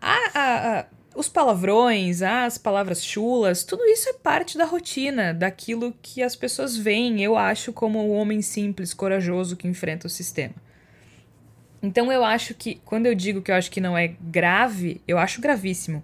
[0.01, 5.93] A, a, a, os palavrões, as palavras chulas, tudo isso é parte da rotina, daquilo
[6.01, 10.55] que as pessoas veem, eu acho, como o homem simples, corajoso que enfrenta o sistema.
[11.83, 15.17] Então eu acho que, quando eu digo que eu acho que não é grave, eu
[15.17, 16.03] acho gravíssimo.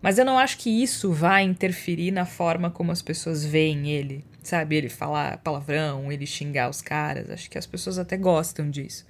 [0.00, 4.24] Mas eu não acho que isso vai interferir na forma como as pessoas veem ele,
[4.42, 4.74] sabe?
[4.74, 7.30] Ele falar palavrão, ele xingar os caras.
[7.30, 9.06] Acho que as pessoas até gostam disso.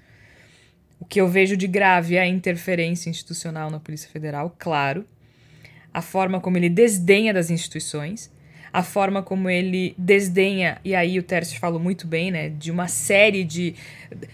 [1.00, 5.06] O que eu vejo de grave é a interferência institucional na Polícia Federal, claro
[5.92, 8.31] a forma como ele desdenha das instituições,
[8.72, 12.88] a forma como ele desdenha, e aí o Tércio falou muito bem, né, de uma
[12.88, 13.74] série de,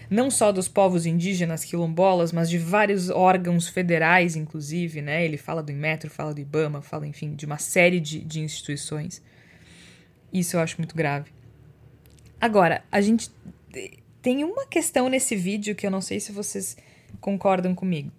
[0.09, 5.61] não só dos povos indígenas quilombolas, mas de vários órgãos federais, inclusive, né, ele fala
[5.61, 9.21] do Inmetro, fala do IBAMA, fala, enfim, de uma série de, de instituições.
[10.31, 11.31] Isso eu acho muito grave.
[12.39, 13.29] Agora, a gente
[14.21, 16.77] tem uma questão nesse vídeo que eu não sei se vocês
[17.19, 18.09] concordam comigo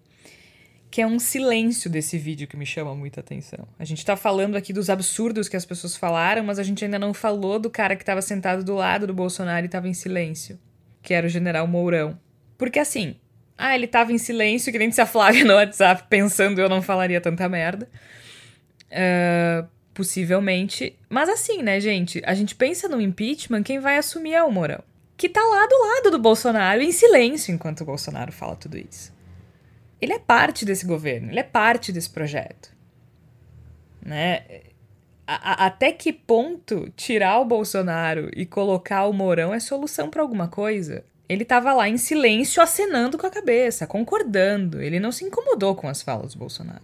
[0.90, 3.68] que é um silêncio desse vídeo que me chama muita atenção.
[3.78, 6.98] A gente tá falando aqui dos absurdos que as pessoas falaram, mas a gente ainda
[6.98, 10.58] não falou do cara que estava sentado do lado do Bolsonaro e estava em silêncio,
[11.00, 12.18] que era o general Mourão.
[12.58, 13.14] Porque assim,
[13.56, 16.82] ah, ele estava em silêncio, que nem se a Flávia no WhatsApp, pensando eu não
[16.82, 17.88] falaria tanta merda.
[18.90, 20.98] Uh, possivelmente.
[21.08, 22.20] Mas assim, né, gente?
[22.26, 24.82] A gente pensa no impeachment, quem vai assumir é o Mourão.
[25.16, 29.19] Que tá lá do lado do Bolsonaro, em silêncio, enquanto o Bolsonaro fala tudo isso
[30.00, 32.74] ele é parte desse governo, ele é parte desse projeto.
[34.00, 34.62] Né?
[35.26, 40.22] A, a, até que ponto tirar o Bolsonaro e colocar o Mourão é solução para
[40.22, 41.04] alguma coisa?
[41.28, 44.82] Ele estava lá em silêncio, acenando com a cabeça, concordando.
[44.82, 46.82] Ele não se incomodou com as falas do Bolsonaro.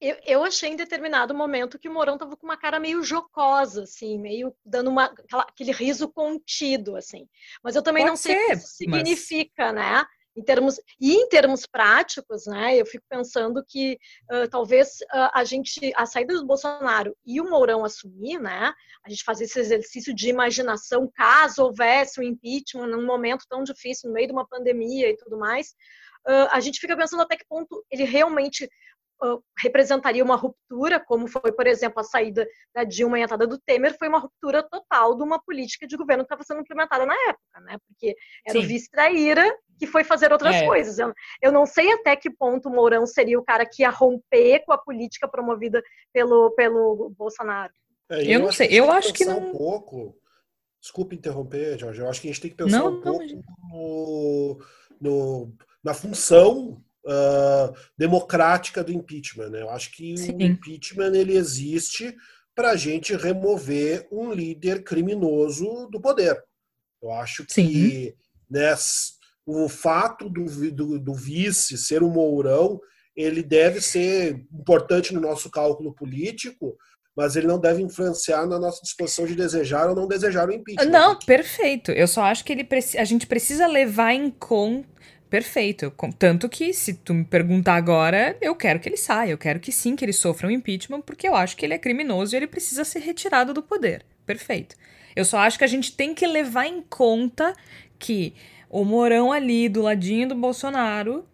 [0.00, 3.84] Eu, eu achei em determinado momento que o Mourão estava com uma cara meio jocosa,
[3.84, 7.26] assim, meio dando uma, aquele riso contido, assim.
[7.64, 9.74] Mas eu também Pode não sei ser, o que isso significa, mas...
[9.74, 10.04] né?
[10.38, 13.98] Em termos, e em termos práticos, né, eu fico pensando que
[14.30, 18.72] uh, talvez uh, a gente, a saída do Bolsonaro e o Mourão assumir, né,
[19.04, 24.08] a gente fazer esse exercício de imaginação, caso houvesse um impeachment num momento tão difícil,
[24.08, 25.70] no meio de uma pandemia e tudo mais,
[26.28, 28.70] uh, a gente fica pensando até que ponto ele realmente
[29.58, 33.58] representaria uma ruptura, como foi, por exemplo, a saída da Dilma e a entrada do
[33.58, 37.14] Temer, foi uma ruptura total de uma política de governo que estava sendo implementada na
[37.28, 37.76] época, né?
[37.86, 38.14] Porque
[38.46, 38.64] era Sim.
[38.64, 39.44] o vice traíra
[39.78, 40.66] que foi fazer outras é.
[40.66, 40.98] coisas.
[40.98, 44.64] Eu, eu não sei até que ponto o Mourão seria o cara que ia romper
[44.64, 47.72] com a política promovida pelo, pelo Bolsonaro.
[48.10, 49.38] É, eu, eu, não sei, eu acho que não.
[49.38, 50.16] Um pouco,
[50.80, 53.24] desculpe interromper, Jorge, eu acho que a gente tem que pensar não, um pouco
[53.70, 54.58] no,
[55.00, 59.50] no, na função uh, democrática do impeachment.
[59.50, 59.62] Né?
[59.62, 60.36] Eu acho que Sim.
[60.36, 62.14] o impeachment ele existe
[62.54, 66.36] para a gente remover um líder criminoso do poder.
[67.00, 68.14] Eu acho que
[68.50, 68.74] né,
[69.46, 72.80] o fato do, do, do, vice ser um Mourão,
[73.16, 76.76] ele deve ser importante no nosso cálculo político,
[77.16, 80.90] mas ele não deve influenciar na nossa disposição de desejar ou não desejar o impeachment.
[80.90, 81.90] Não, perfeito.
[81.90, 84.88] Eu só acho que ele a gente precisa levar em conta.
[85.28, 85.92] Perfeito.
[86.18, 89.30] Tanto que, se tu me perguntar agora, eu quero que ele saia.
[89.30, 91.78] Eu quero que sim, que ele sofra um impeachment, porque eu acho que ele é
[91.78, 94.04] criminoso e ele precisa ser retirado do poder.
[94.24, 94.74] Perfeito.
[95.14, 97.54] Eu só acho que a gente tem que levar em conta
[97.98, 98.32] que
[98.70, 101.26] o Morão ali do ladinho do Bolsonaro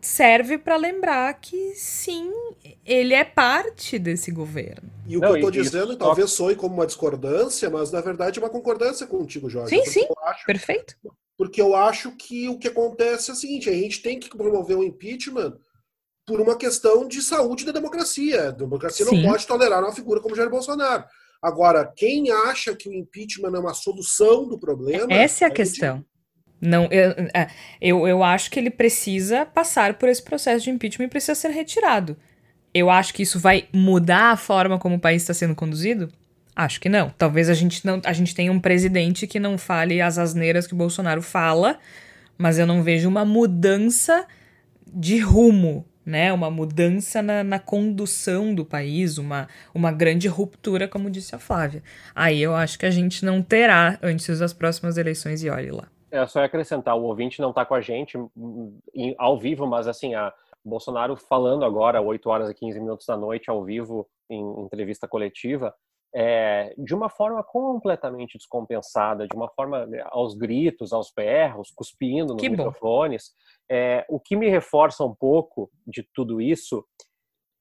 [0.00, 2.30] serve para lembrar que sim,
[2.84, 4.88] ele é parte desse governo.
[5.06, 8.00] E o Não, que eu estou dizendo, isso, talvez soe como uma discordância, mas na
[8.00, 9.74] verdade é uma concordância contigo, Jorge.
[9.74, 10.96] Sim, sim, acho, perfeito.
[11.36, 14.76] Porque eu acho que o que acontece é o seguinte, a gente tem que promover
[14.76, 15.58] o um impeachment
[16.26, 18.48] por uma questão de saúde da democracia.
[18.48, 19.22] A democracia sim.
[19.22, 21.04] não pode tolerar uma figura como Jair Bolsonaro.
[21.42, 25.12] Agora, quem acha que o impeachment é uma solução do problema...
[25.12, 26.04] Essa é a questão.
[26.60, 27.48] Não, eu, é,
[27.80, 31.50] eu, eu acho que ele precisa passar por esse processo de impeachment e precisa ser
[31.50, 32.16] retirado.
[32.72, 36.10] Eu acho que isso vai mudar a forma como o país está sendo conduzido?
[36.56, 37.10] Acho que não.
[37.10, 40.72] Talvez a gente não, a gente tenha um presidente que não fale as asneiras que
[40.72, 41.78] o Bolsonaro fala,
[42.38, 44.26] mas eu não vejo uma mudança
[44.86, 46.32] de rumo, né?
[46.32, 51.82] Uma mudança na, na condução do país, uma, uma grande ruptura, como disse a Flávia.
[52.14, 55.88] Aí eu acho que a gente não terá antes das próximas eleições e olhe lá.
[56.10, 58.16] É só acrescentar, o ouvinte não está com a gente
[58.94, 60.32] em, ao vivo, mas assim, a
[60.64, 65.74] Bolsonaro falando agora, 8 horas e 15 minutos da noite, ao vivo, em entrevista coletiva,
[66.18, 72.32] é, de uma forma completamente descompensada, de uma forma né, aos gritos, aos berros, cuspindo
[72.32, 73.32] nos que microfones.
[73.70, 76.82] É, o que me reforça um pouco de tudo isso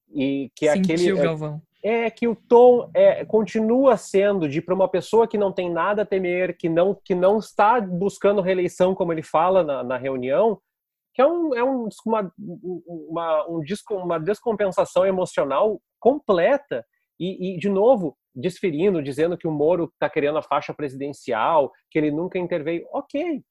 [0.10, 4.74] e que é Sentiu, aquele Galvão é que o tom é, continua sendo de para
[4.74, 8.96] uma pessoa que não tem nada a temer, que não que não está buscando reeleição
[8.96, 10.60] como ele fala na, na reunião,
[11.14, 12.32] que é, um, é um, uma,
[12.88, 16.84] uma, um, uma descompensação emocional completa
[17.20, 21.98] e, e, de novo desferindo, dizendo que o Moro está querendo a faixa presidencial, que
[21.98, 22.86] ele nunca interveio.
[22.92, 23.42] Ok,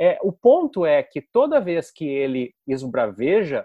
[0.00, 3.64] é, o ponto é que toda vez que ele esbraveja,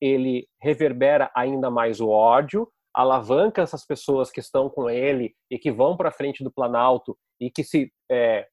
[0.00, 5.72] ele reverbera ainda mais o ódio, alavanca essas pessoas que estão com ele e que
[5.72, 8.46] vão para frente do Planalto e que se é,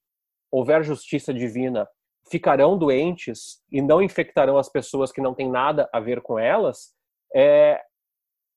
[0.52, 1.88] houver justiça divina
[2.32, 6.94] ficarão doentes e não infectarão as pessoas que não têm nada a ver com elas.
[7.36, 7.82] É,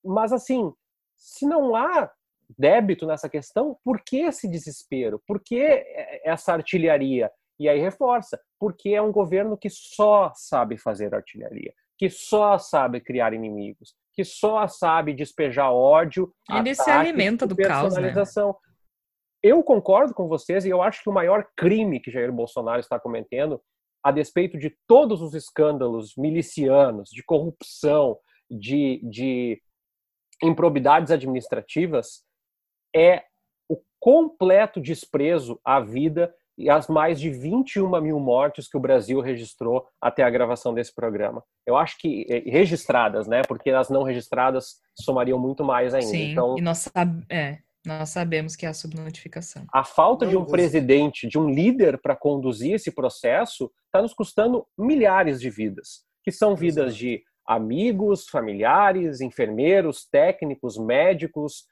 [0.05, 0.73] mas assim,
[1.17, 2.11] se não há
[2.59, 5.23] débito nessa questão, por que esse desespero?
[5.27, 5.85] Por que
[6.25, 7.31] essa artilharia?
[7.59, 13.01] E aí reforça, porque é um governo que só sabe fazer artilharia, que só sabe
[13.01, 16.33] criar inimigos, que só sabe despejar ódio.
[16.51, 18.13] Ele se alimenta do caos, né?
[19.43, 22.99] Eu concordo com vocês e eu acho que o maior crime que Jair Bolsonaro está
[22.99, 23.61] cometendo,
[24.05, 28.19] a despeito de todos os escândalos milicianos, de corrupção,
[28.51, 29.61] de, de
[30.43, 32.25] improbidades administrativas,
[32.95, 33.25] é
[33.69, 39.21] o completo desprezo à vida e as mais de 21 mil mortes que o Brasil
[39.21, 41.43] registrou até a gravação desse programa.
[41.67, 43.43] Eu acho que eh, registradas, né?
[43.49, 46.07] Porque as não registradas somariam muito mais ainda.
[46.07, 46.91] Sim, então, e nós,
[47.31, 49.65] é, nós sabemos que é a subnotificação.
[49.73, 54.67] A falta de um presidente, de um líder para conduzir esse processo, está nos custando
[54.79, 61.65] milhares de vidas, que são vidas de amigos, familiares, enfermeiros, técnicos, médicos,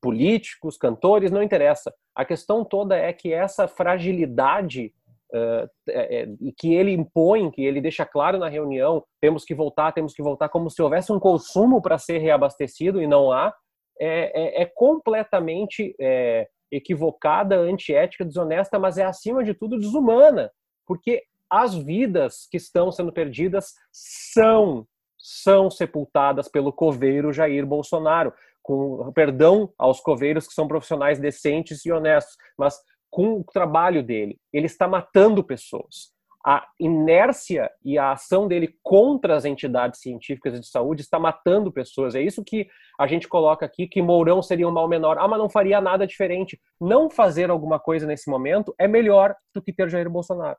[0.00, 1.92] políticos, cantores, não interessa.
[2.14, 4.92] A questão toda é que essa fragilidade
[5.32, 10.14] uh, é, que ele impõe, que ele deixa claro na reunião, temos que voltar, temos
[10.14, 13.54] que voltar, como se houvesse um consumo para ser reabastecido e não há,
[13.98, 20.50] é, é, é completamente é, equivocada, antiética, desonesta, mas é acima de tudo desumana,
[20.86, 24.86] porque as vidas que estão sendo perdidas são
[25.24, 31.92] são sepultadas pelo coveiro Jair Bolsonaro com perdão aos coveiros que são profissionais decentes e
[31.92, 32.78] honestos, mas
[33.10, 36.12] com o trabalho dele, ele está matando pessoas.
[36.44, 42.16] A inércia e a ação dele contra as entidades científicas de saúde está matando pessoas.
[42.16, 42.66] É isso que
[42.98, 45.18] a gente coloca aqui, que Mourão seria um mal menor.
[45.18, 46.60] Ah, mas não faria nada diferente.
[46.80, 50.58] Não fazer alguma coisa nesse momento é melhor do que ter Jair Bolsonaro.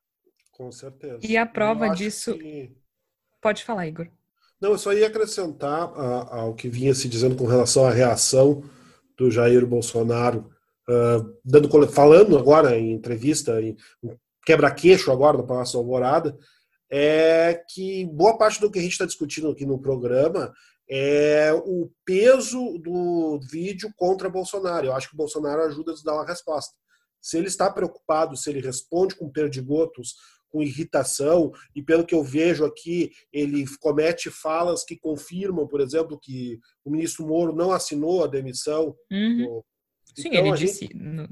[0.53, 1.19] Com certeza.
[1.27, 2.37] E a prova disso...
[2.37, 2.71] Que...
[3.41, 4.07] Pode falar, Igor.
[4.63, 5.91] Não, eu só ia acrescentar
[6.31, 8.63] ao que vinha se dizendo com relação à reação
[9.17, 10.49] do Jair Bolsonaro,
[10.87, 13.75] uh, dando, falando agora em entrevista, em
[14.45, 16.37] quebra-queixo agora do Palácio Alvorada,
[16.89, 20.53] é que boa parte do que a gente está discutindo aqui no programa
[20.89, 24.85] é o peso do vídeo contra Bolsonaro.
[24.85, 26.73] Eu acho que o Bolsonaro ajuda a dar uma resposta.
[27.19, 30.15] Se ele está preocupado, se ele responde com perdigotos,
[30.53, 36.19] com irritação, e pelo que eu vejo aqui, ele comete falas que confirmam, por exemplo,
[36.19, 38.95] que o ministro Moro não assinou a demissão.
[39.11, 39.63] Uhum.
[40.15, 40.81] Sim, então, ele disse.
[40.81, 40.95] Gente...
[40.95, 41.27] No...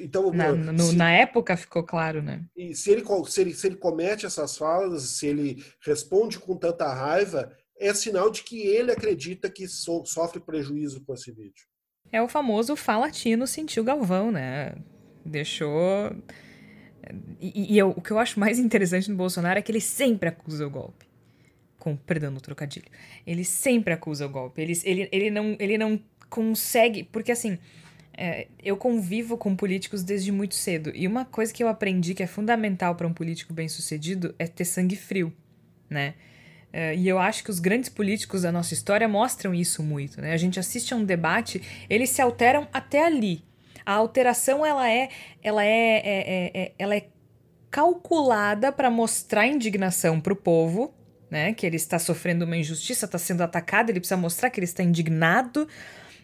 [0.00, 0.96] Então, na, no, se...
[0.96, 2.46] na época ficou claro, né?
[2.56, 6.90] E se ele, se, ele, se ele comete essas falas, se ele responde com tanta
[6.90, 11.66] raiva, é sinal de que ele acredita que so, sofre prejuízo com esse vídeo.
[12.10, 14.74] É o famoso falatino sentiu Galvão, né?
[15.26, 16.10] Deixou.
[17.40, 20.28] E, e eu, o que eu acho mais interessante no Bolsonaro é que ele sempre
[20.28, 21.06] acusa o golpe.
[21.78, 22.86] Com perdão no trocadilho.
[23.26, 24.60] Ele sempre acusa o golpe.
[24.60, 27.04] Ele, ele, ele, não, ele não consegue.
[27.04, 27.58] Porque assim.
[28.20, 30.90] É, eu convivo com políticos desde muito cedo.
[30.92, 34.48] E uma coisa que eu aprendi que é fundamental para um político bem sucedido é
[34.48, 35.32] ter sangue frio,
[35.88, 36.14] né?
[36.72, 40.20] É, e eu acho que os grandes políticos da nossa história mostram isso muito.
[40.20, 40.32] Né?
[40.32, 43.42] A gente assiste a um debate, eles se alteram até ali.
[43.88, 45.08] A alteração ela é,
[45.42, 47.08] ela é, é, é, é ela é
[47.70, 50.94] calculada para mostrar indignação para o povo,
[51.30, 51.54] né?
[51.54, 54.82] Que ele está sofrendo uma injustiça, está sendo atacado, ele precisa mostrar que ele está
[54.82, 55.66] indignado.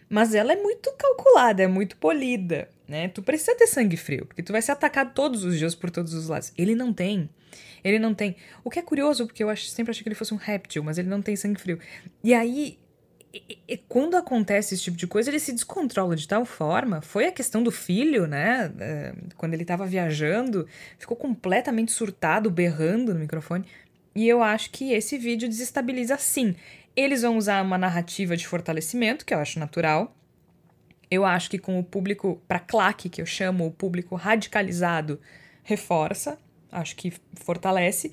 [0.07, 3.07] Mas ela é muito calculada, é muito polida, né?
[3.07, 6.13] Tu precisa ter sangue frio, porque tu vai ser atacado todos os dias por todos
[6.13, 6.53] os lados.
[6.55, 7.27] Ele não tem.
[7.83, 8.35] Ele não tem.
[8.63, 10.99] O que é curioso, porque eu acho, sempre achei que ele fosse um réptil, mas
[10.99, 11.79] ele não tem sangue frio.
[12.23, 12.77] E aí,
[13.87, 17.01] quando acontece esse tipo de coisa, ele se descontrola de tal forma.
[17.01, 18.71] Foi a questão do filho, né?
[18.79, 20.67] É, quando ele estava viajando,
[20.97, 23.65] ficou completamente surtado, berrando no microfone.
[24.13, 26.55] E eu acho que esse vídeo desestabiliza sim.
[26.95, 30.15] Eles vão usar uma narrativa de fortalecimento, que eu acho natural.
[31.11, 35.19] Eu acho que com o público para claque, que eu chamo o público radicalizado,
[35.63, 36.37] reforça
[36.75, 38.11] acho que fortalece.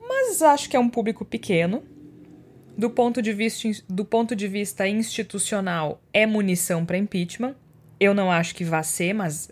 [0.00, 1.82] Mas acho que é um público pequeno.
[2.76, 7.54] Do ponto de vista, do ponto de vista institucional, é munição para impeachment.
[8.00, 9.50] Eu não acho que vá ser, mas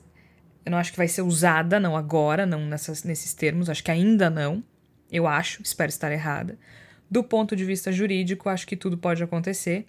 [0.65, 3.69] eu não acho que vai ser usada, não agora, não nessas, nesses termos.
[3.69, 4.65] Acho que ainda não.
[5.13, 6.59] Eu acho, espero estar errada.
[7.11, 9.87] Do ponto de vista jurídico, acho que tudo pode acontecer.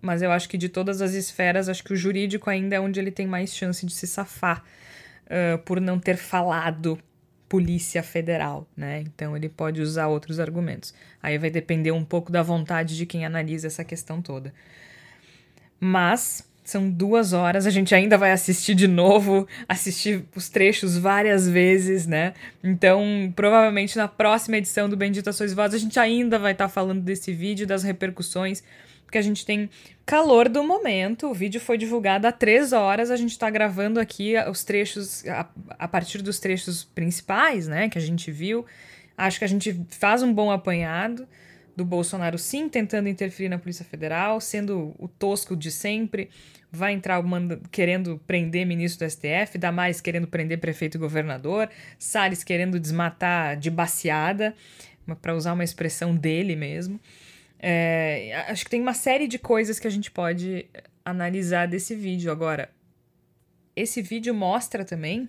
[0.00, 2.98] Mas eu acho que de todas as esferas, acho que o jurídico ainda é onde
[2.98, 4.64] ele tem mais chance de se safar
[5.26, 6.98] uh, por não ter falado
[7.52, 9.02] Polícia Federal, né?
[9.02, 10.94] Então ele pode usar outros argumentos.
[11.22, 14.54] Aí vai depender um pouco da vontade de quem analisa essa questão toda.
[15.78, 21.46] Mas são duas horas, a gente ainda vai assistir de novo, assistir os trechos várias
[21.46, 22.32] vezes, né?
[22.64, 26.70] Então, provavelmente na próxima edição do Bendita Sois Vós, a gente ainda vai estar tá
[26.70, 28.62] falando desse vídeo, das repercussões
[29.12, 29.68] porque a gente tem
[30.06, 31.28] calor do momento.
[31.28, 33.10] O vídeo foi divulgado há três horas.
[33.10, 35.46] A gente está gravando aqui os trechos, a,
[35.78, 38.64] a, partir dos trechos principais, né, que a gente viu.
[39.14, 41.28] Acho que a gente faz um bom apanhado
[41.76, 46.30] do Bolsonaro, sim, tentando interferir na Polícia Federal, sendo o tosco de sempre.
[46.70, 52.42] Vai entrar manda, querendo prender ministro do STF, Damares querendo prender prefeito e governador, Salles
[52.42, 54.54] querendo desmatar de baseada,
[55.20, 56.98] para usar uma expressão dele mesmo.
[57.64, 60.66] É, acho que tem uma série de coisas que a gente pode
[61.04, 62.32] analisar desse vídeo.
[62.32, 62.68] Agora,
[63.76, 65.28] esse vídeo mostra também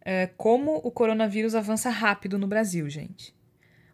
[0.00, 3.36] é, como o coronavírus avança rápido no Brasil, gente.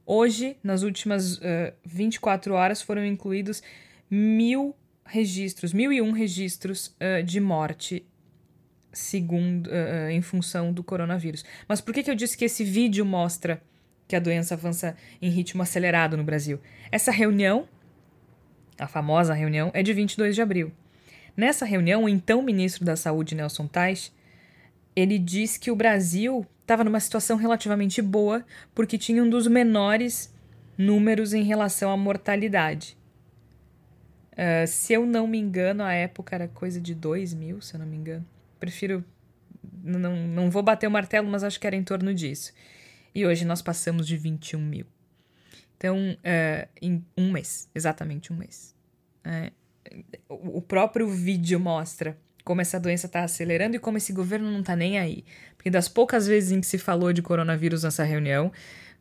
[0.06, 3.62] Hoje, nas últimas uh, 24 horas, foram incluídos
[4.10, 8.06] mil registros, mil e um registros uh, de morte
[8.92, 11.44] segundo, uh, em função do coronavírus.
[11.66, 13.62] Mas por que, que eu disse que esse vídeo mostra
[14.06, 16.60] que a doença avança em ritmo acelerado no Brasil.
[16.90, 17.68] Essa reunião,
[18.78, 20.72] a famosa reunião, é de 22 de abril.
[21.36, 24.12] Nessa reunião, o então ministro da Saúde, Nelson Tais,
[24.94, 28.44] ele diz que o Brasil estava numa situação relativamente boa
[28.74, 30.32] porque tinha um dos menores
[30.78, 32.96] números em relação à mortalidade.
[34.32, 37.80] Uh, se eu não me engano, a época era coisa de 2 mil, se eu
[37.80, 38.26] não me engano.
[38.58, 39.04] Prefiro.
[39.82, 42.52] Não, não vou bater o martelo, mas acho que era em torno disso.
[43.14, 44.86] E hoje nós passamos de 21 mil.
[45.76, 48.74] Então, uh, em um mês, exatamente um mês.
[49.24, 49.52] Uh,
[50.28, 54.76] o próprio vídeo mostra como essa doença está acelerando e como esse governo não está
[54.76, 55.24] nem aí.
[55.56, 58.52] Porque das poucas vezes em que se falou de coronavírus nessa reunião,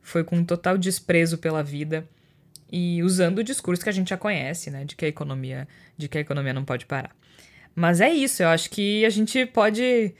[0.01, 2.07] foi com um total desprezo pela vida
[2.71, 6.07] e usando o discurso que a gente já conhece, né, de que a economia, de
[6.07, 7.15] que a economia não pode parar.
[7.75, 10.13] Mas é isso, eu acho que a gente pode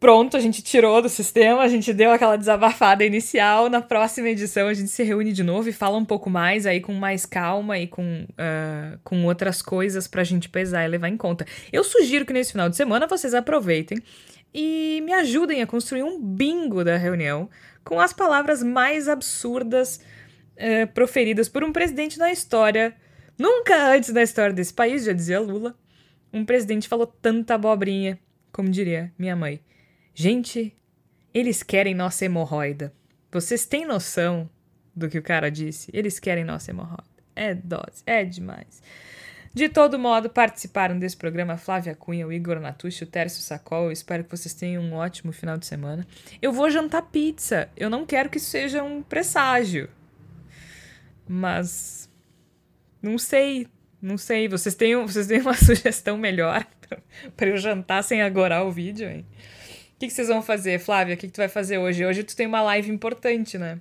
[0.00, 3.68] pronto, a gente tirou do sistema, a gente deu aquela desabafada inicial.
[3.68, 6.80] Na próxima edição a gente se reúne de novo e fala um pouco mais aí
[6.80, 11.16] com mais calma e com, uh, com outras coisas pra gente pesar e levar em
[11.16, 11.46] conta.
[11.72, 13.98] Eu sugiro que nesse final de semana vocês aproveitem
[14.52, 17.48] e me ajudem a construir um bingo da reunião
[17.84, 20.00] com as palavras mais absurdas
[20.56, 22.94] é, proferidas por um presidente na história.
[23.38, 25.74] Nunca antes na história desse país, já dizia Lula,
[26.32, 28.18] um presidente falou tanta abobrinha,
[28.52, 29.60] como diria minha mãe.
[30.14, 30.72] Gente,
[31.32, 32.94] eles querem nossa hemorroida.
[33.32, 34.48] Vocês têm noção
[34.94, 35.90] do que o cara disse?
[35.92, 37.02] Eles querem nossa hemorroida.
[37.34, 38.80] É dose, é demais.
[39.52, 43.86] De todo modo, participaram desse programa Flávia Cunha, o Igor Natucci, o Tércio Sacol.
[43.86, 46.06] Eu espero que vocês tenham um ótimo final de semana.
[46.40, 47.68] Eu vou jantar pizza.
[47.76, 49.88] Eu não quero que isso seja um presságio.
[51.26, 52.08] Mas.
[53.02, 53.66] Não sei.
[54.00, 54.48] Não sei.
[54.48, 56.64] Vocês têm, vocês têm uma sugestão melhor
[57.36, 59.26] para eu jantar sem agorar o vídeo, hein?
[59.94, 61.14] O que, que vocês vão fazer, Flávia?
[61.14, 62.04] O que, que tu vai fazer hoje?
[62.04, 63.80] Hoje tu tem uma live importante, né?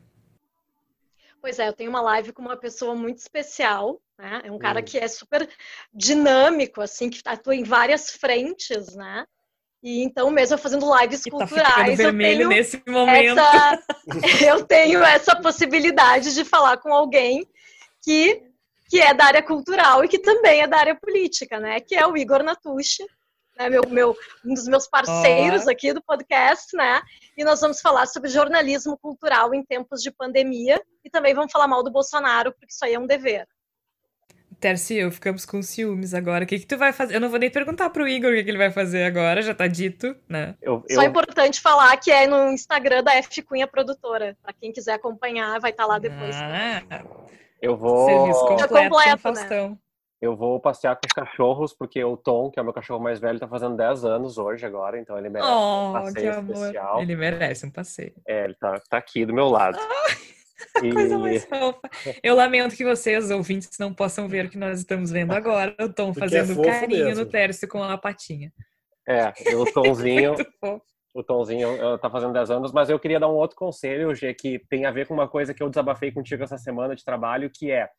[1.41, 4.41] Pois é, eu tenho uma live com uma pessoa muito especial, né?
[4.45, 5.49] É um cara que é super
[5.93, 9.25] dinâmico, assim, que atua em várias frentes, né?
[9.81, 13.37] E então, mesmo fazendo lives E tá culturais, ficando eu tenho, nesse momento.
[13.37, 13.83] essa,
[14.47, 17.45] eu tenho essa possibilidade de falar com alguém
[18.01, 18.41] que,
[18.89, 21.81] que é da área cultural e que também é da área política, né?
[21.81, 23.05] Que é o Igor Natucci,
[23.57, 23.69] né?
[23.69, 25.71] meu, meu, um dos meus parceiros Ó.
[25.71, 27.01] aqui do podcast, né?
[27.37, 31.67] E nós vamos falar sobre jornalismo cultural em tempos de pandemia e também vamos falar
[31.67, 33.47] mal do Bolsonaro, porque isso aí é um dever.
[34.59, 36.45] Tércio e eu ficamos com ciúmes agora.
[36.45, 37.15] O que, que tu vai fazer?
[37.15, 39.53] Eu não vou nem perguntar pro Igor o que, que ele vai fazer agora, já
[39.53, 40.55] tá dito, né?
[40.61, 44.37] Eu, Só é eu, importante falar que é no Instagram da F Cunha Produtora.
[44.41, 46.35] Para quem quiser acompanhar, vai estar lá depois.
[46.37, 47.03] Ah,
[47.61, 48.05] eu vou.
[48.05, 49.17] serviço completo, completo, né?
[49.17, 49.79] Faustão.
[50.23, 53.19] Eu vou passear com os cachorros, porque o Tom, que é o meu cachorro mais
[53.19, 56.55] velho, tá fazendo 10 anos hoje agora, então ele merece um Oh, passeio que amor.
[56.55, 57.01] especial.
[57.01, 58.13] Ele merece um passeio.
[58.25, 59.77] É, ele tá, tá aqui do meu lado.
[60.81, 61.81] E- Coisa mais fofa.
[62.23, 65.75] Eu lamento que vocês, ouvintes, não possam ver o que nós estamos vendo agora.
[65.81, 67.25] O Tom Porque é fazendo fofo carinho mesmo.
[67.25, 68.49] no Tércio com a patinha.
[69.05, 70.35] É, o Tomzinho,
[71.13, 74.33] o Tomzinho eh, tá fazendo 10 anos, mas eu queria dar um outro conselho, G,
[74.33, 77.51] que tem a ver com uma coisa que eu desabafei contigo essa semana de trabalho,
[77.53, 77.89] que é,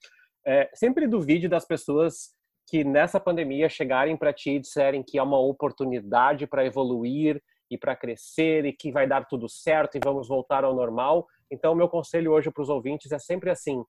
[0.45, 2.35] é sempre duvide das pessoas
[2.67, 7.79] que nessa pandemia chegarem para ti e disserem que é uma oportunidade para evoluir e
[7.79, 11.27] para crescer e que vai dar tudo certo e vamos voltar ao normal.
[11.51, 13.85] Então, meu conselho hoje para os ouvintes é sempre assim: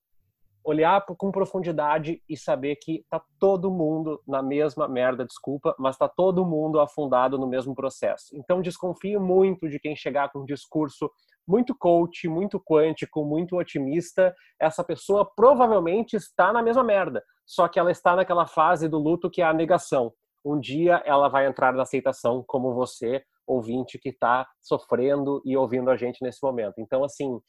[0.64, 6.10] olhar com profundidade e saber que tá todo mundo na mesma merda, desculpa, mas tá
[6.10, 8.36] todo mundo afundado no mesmo processo.
[8.36, 11.10] Então desconfie muito de quem chegar com um discurso
[11.48, 14.34] muito coach, muito quântico, muito otimista.
[14.60, 19.30] Essa pessoa provavelmente está na mesma merda, só que ela está naquela fase do luto
[19.30, 20.14] que é a negação.
[20.43, 25.89] Um dia ela vai entrar na aceitação, como você, ouvinte que está sofrendo e ouvindo
[25.89, 26.76] a gente nesse momento.
[26.80, 27.39] Então, assim,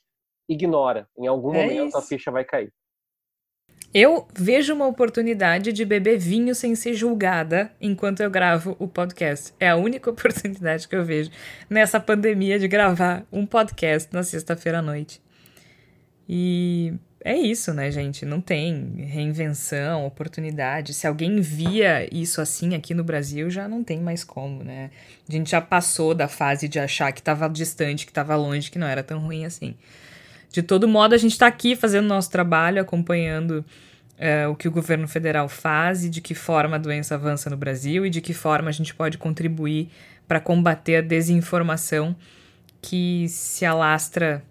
[0.49, 1.09] ignora.
[1.18, 2.09] Em algum É momento a isso.
[2.09, 2.72] ficha vai cair.
[3.95, 9.55] Eu vejo uma oportunidade de beber vinho sem ser julgada enquanto eu gravo o podcast.
[9.59, 11.30] É a única oportunidade que eu vejo
[11.68, 15.22] nessa pandemia de gravar um podcast na sexta-feira à noite.
[16.28, 16.93] E
[17.24, 18.24] é isso, né, gente?
[18.24, 20.95] Não tem reinvenção, oportunidade.
[20.95, 24.91] Se alguém via isso assim aqui no Brasil, já não tem mais como, né?
[25.28, 28.78] A gente já passou da fase de achar que estava distante, que estava longe, que
[28.78, 29.74] não era tão ruim assim.
[30.51, 33.64] De todo modo, a gente está aqui fazendo nosso trabalho, acompanhando
[34.18, 37.57] é, o que o governo federal faz e de que forma a doença avança no
[37.57, 39.90] Brasil e de que forma a gente pode contribuir
[40.26, 42.16] para combater a desinformação
[42.80, 44.42] que se alastra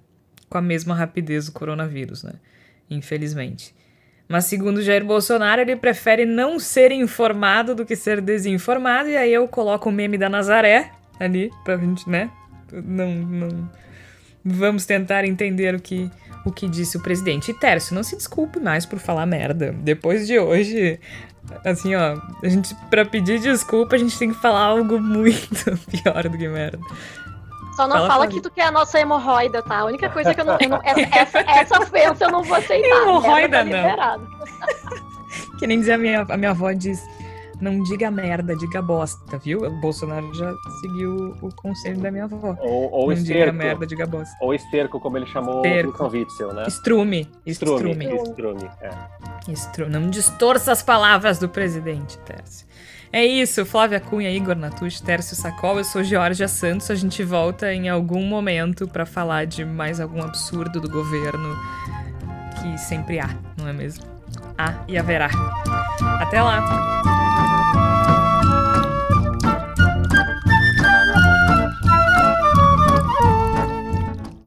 [0.49, 2.33] com a mesma rapidez do coronavírus, né?
[2.89, 3.73] Infelizmente.
[4.27, 9.33] Mas segundo Jair Bolsonaro, ele prefere não ser informado do que ser desinformado, e aí
[9.33, 12.31] eu coloco o meme da Nazaré ali pra gente, né?
[12.71, 13.69] Não, não,
[14.45, 16.09] Vamos tentar entender o que,
[16.45, 17.49] o que disse o presidente.
[17.49, 19.73] E Tércio, não se desculpe mais por falar merda.
[19.79, 20.99] Depois de hoje,
[21.65, 25.47] assim, ó, a gente, pra pedir desculpa, a gente tem que falar algo muito
[25.89, 26.77] pior do que merda.
[27.75, 29.79] Só não Fala, fala que tu quer a nossa hemorroida, tá?
[29.79, 30.57] A única coisa que eu não.
[30.61, 32.87] eu não- essa, essa ofensa eu não vou aceitar.
[33.01, 34.27] Hemorroida, tá não.
[35.59, 37.01] Que nem dizia a minha, a minha avó diz.
[37.61, 39.63] Não diga merda, diga bosta, viu?
[39.63, 42.55] O Bolsonaro já seguiu o conselho da minha avó.
[42.59, 43.53] Ou, ou não diga esterco.
[43.57, 44.35] merda, diga bosta.
[44.41, 46.03] Ou esterco, como ele chamou Esterco.
[46.03, 46.63] o Witzel, né?
[46.67, 47.29] Estrume.
[47.45, 47.91] Estrume.
[47.91, 48.21] Estrume.
[48.29, 48.69] Estrume.
[48.81, 49.51] É.
[49.51, 52.65] Estru- Não distorça as palavras do presidente, Tércio.
[53.13, 56.91] É isso, Flávia Cunha, Igor Natucci, Tércio Sacol, eu sou Georgia Santos.
[56.91, 61.55] A gente volta em algum momento para falar de mais algum absurdo do governo
[62.61, 64.03] que sempre há, não é mesmo?
[64.57, 65.29] Há e haverá.
[66.19, 66.61] Até lá!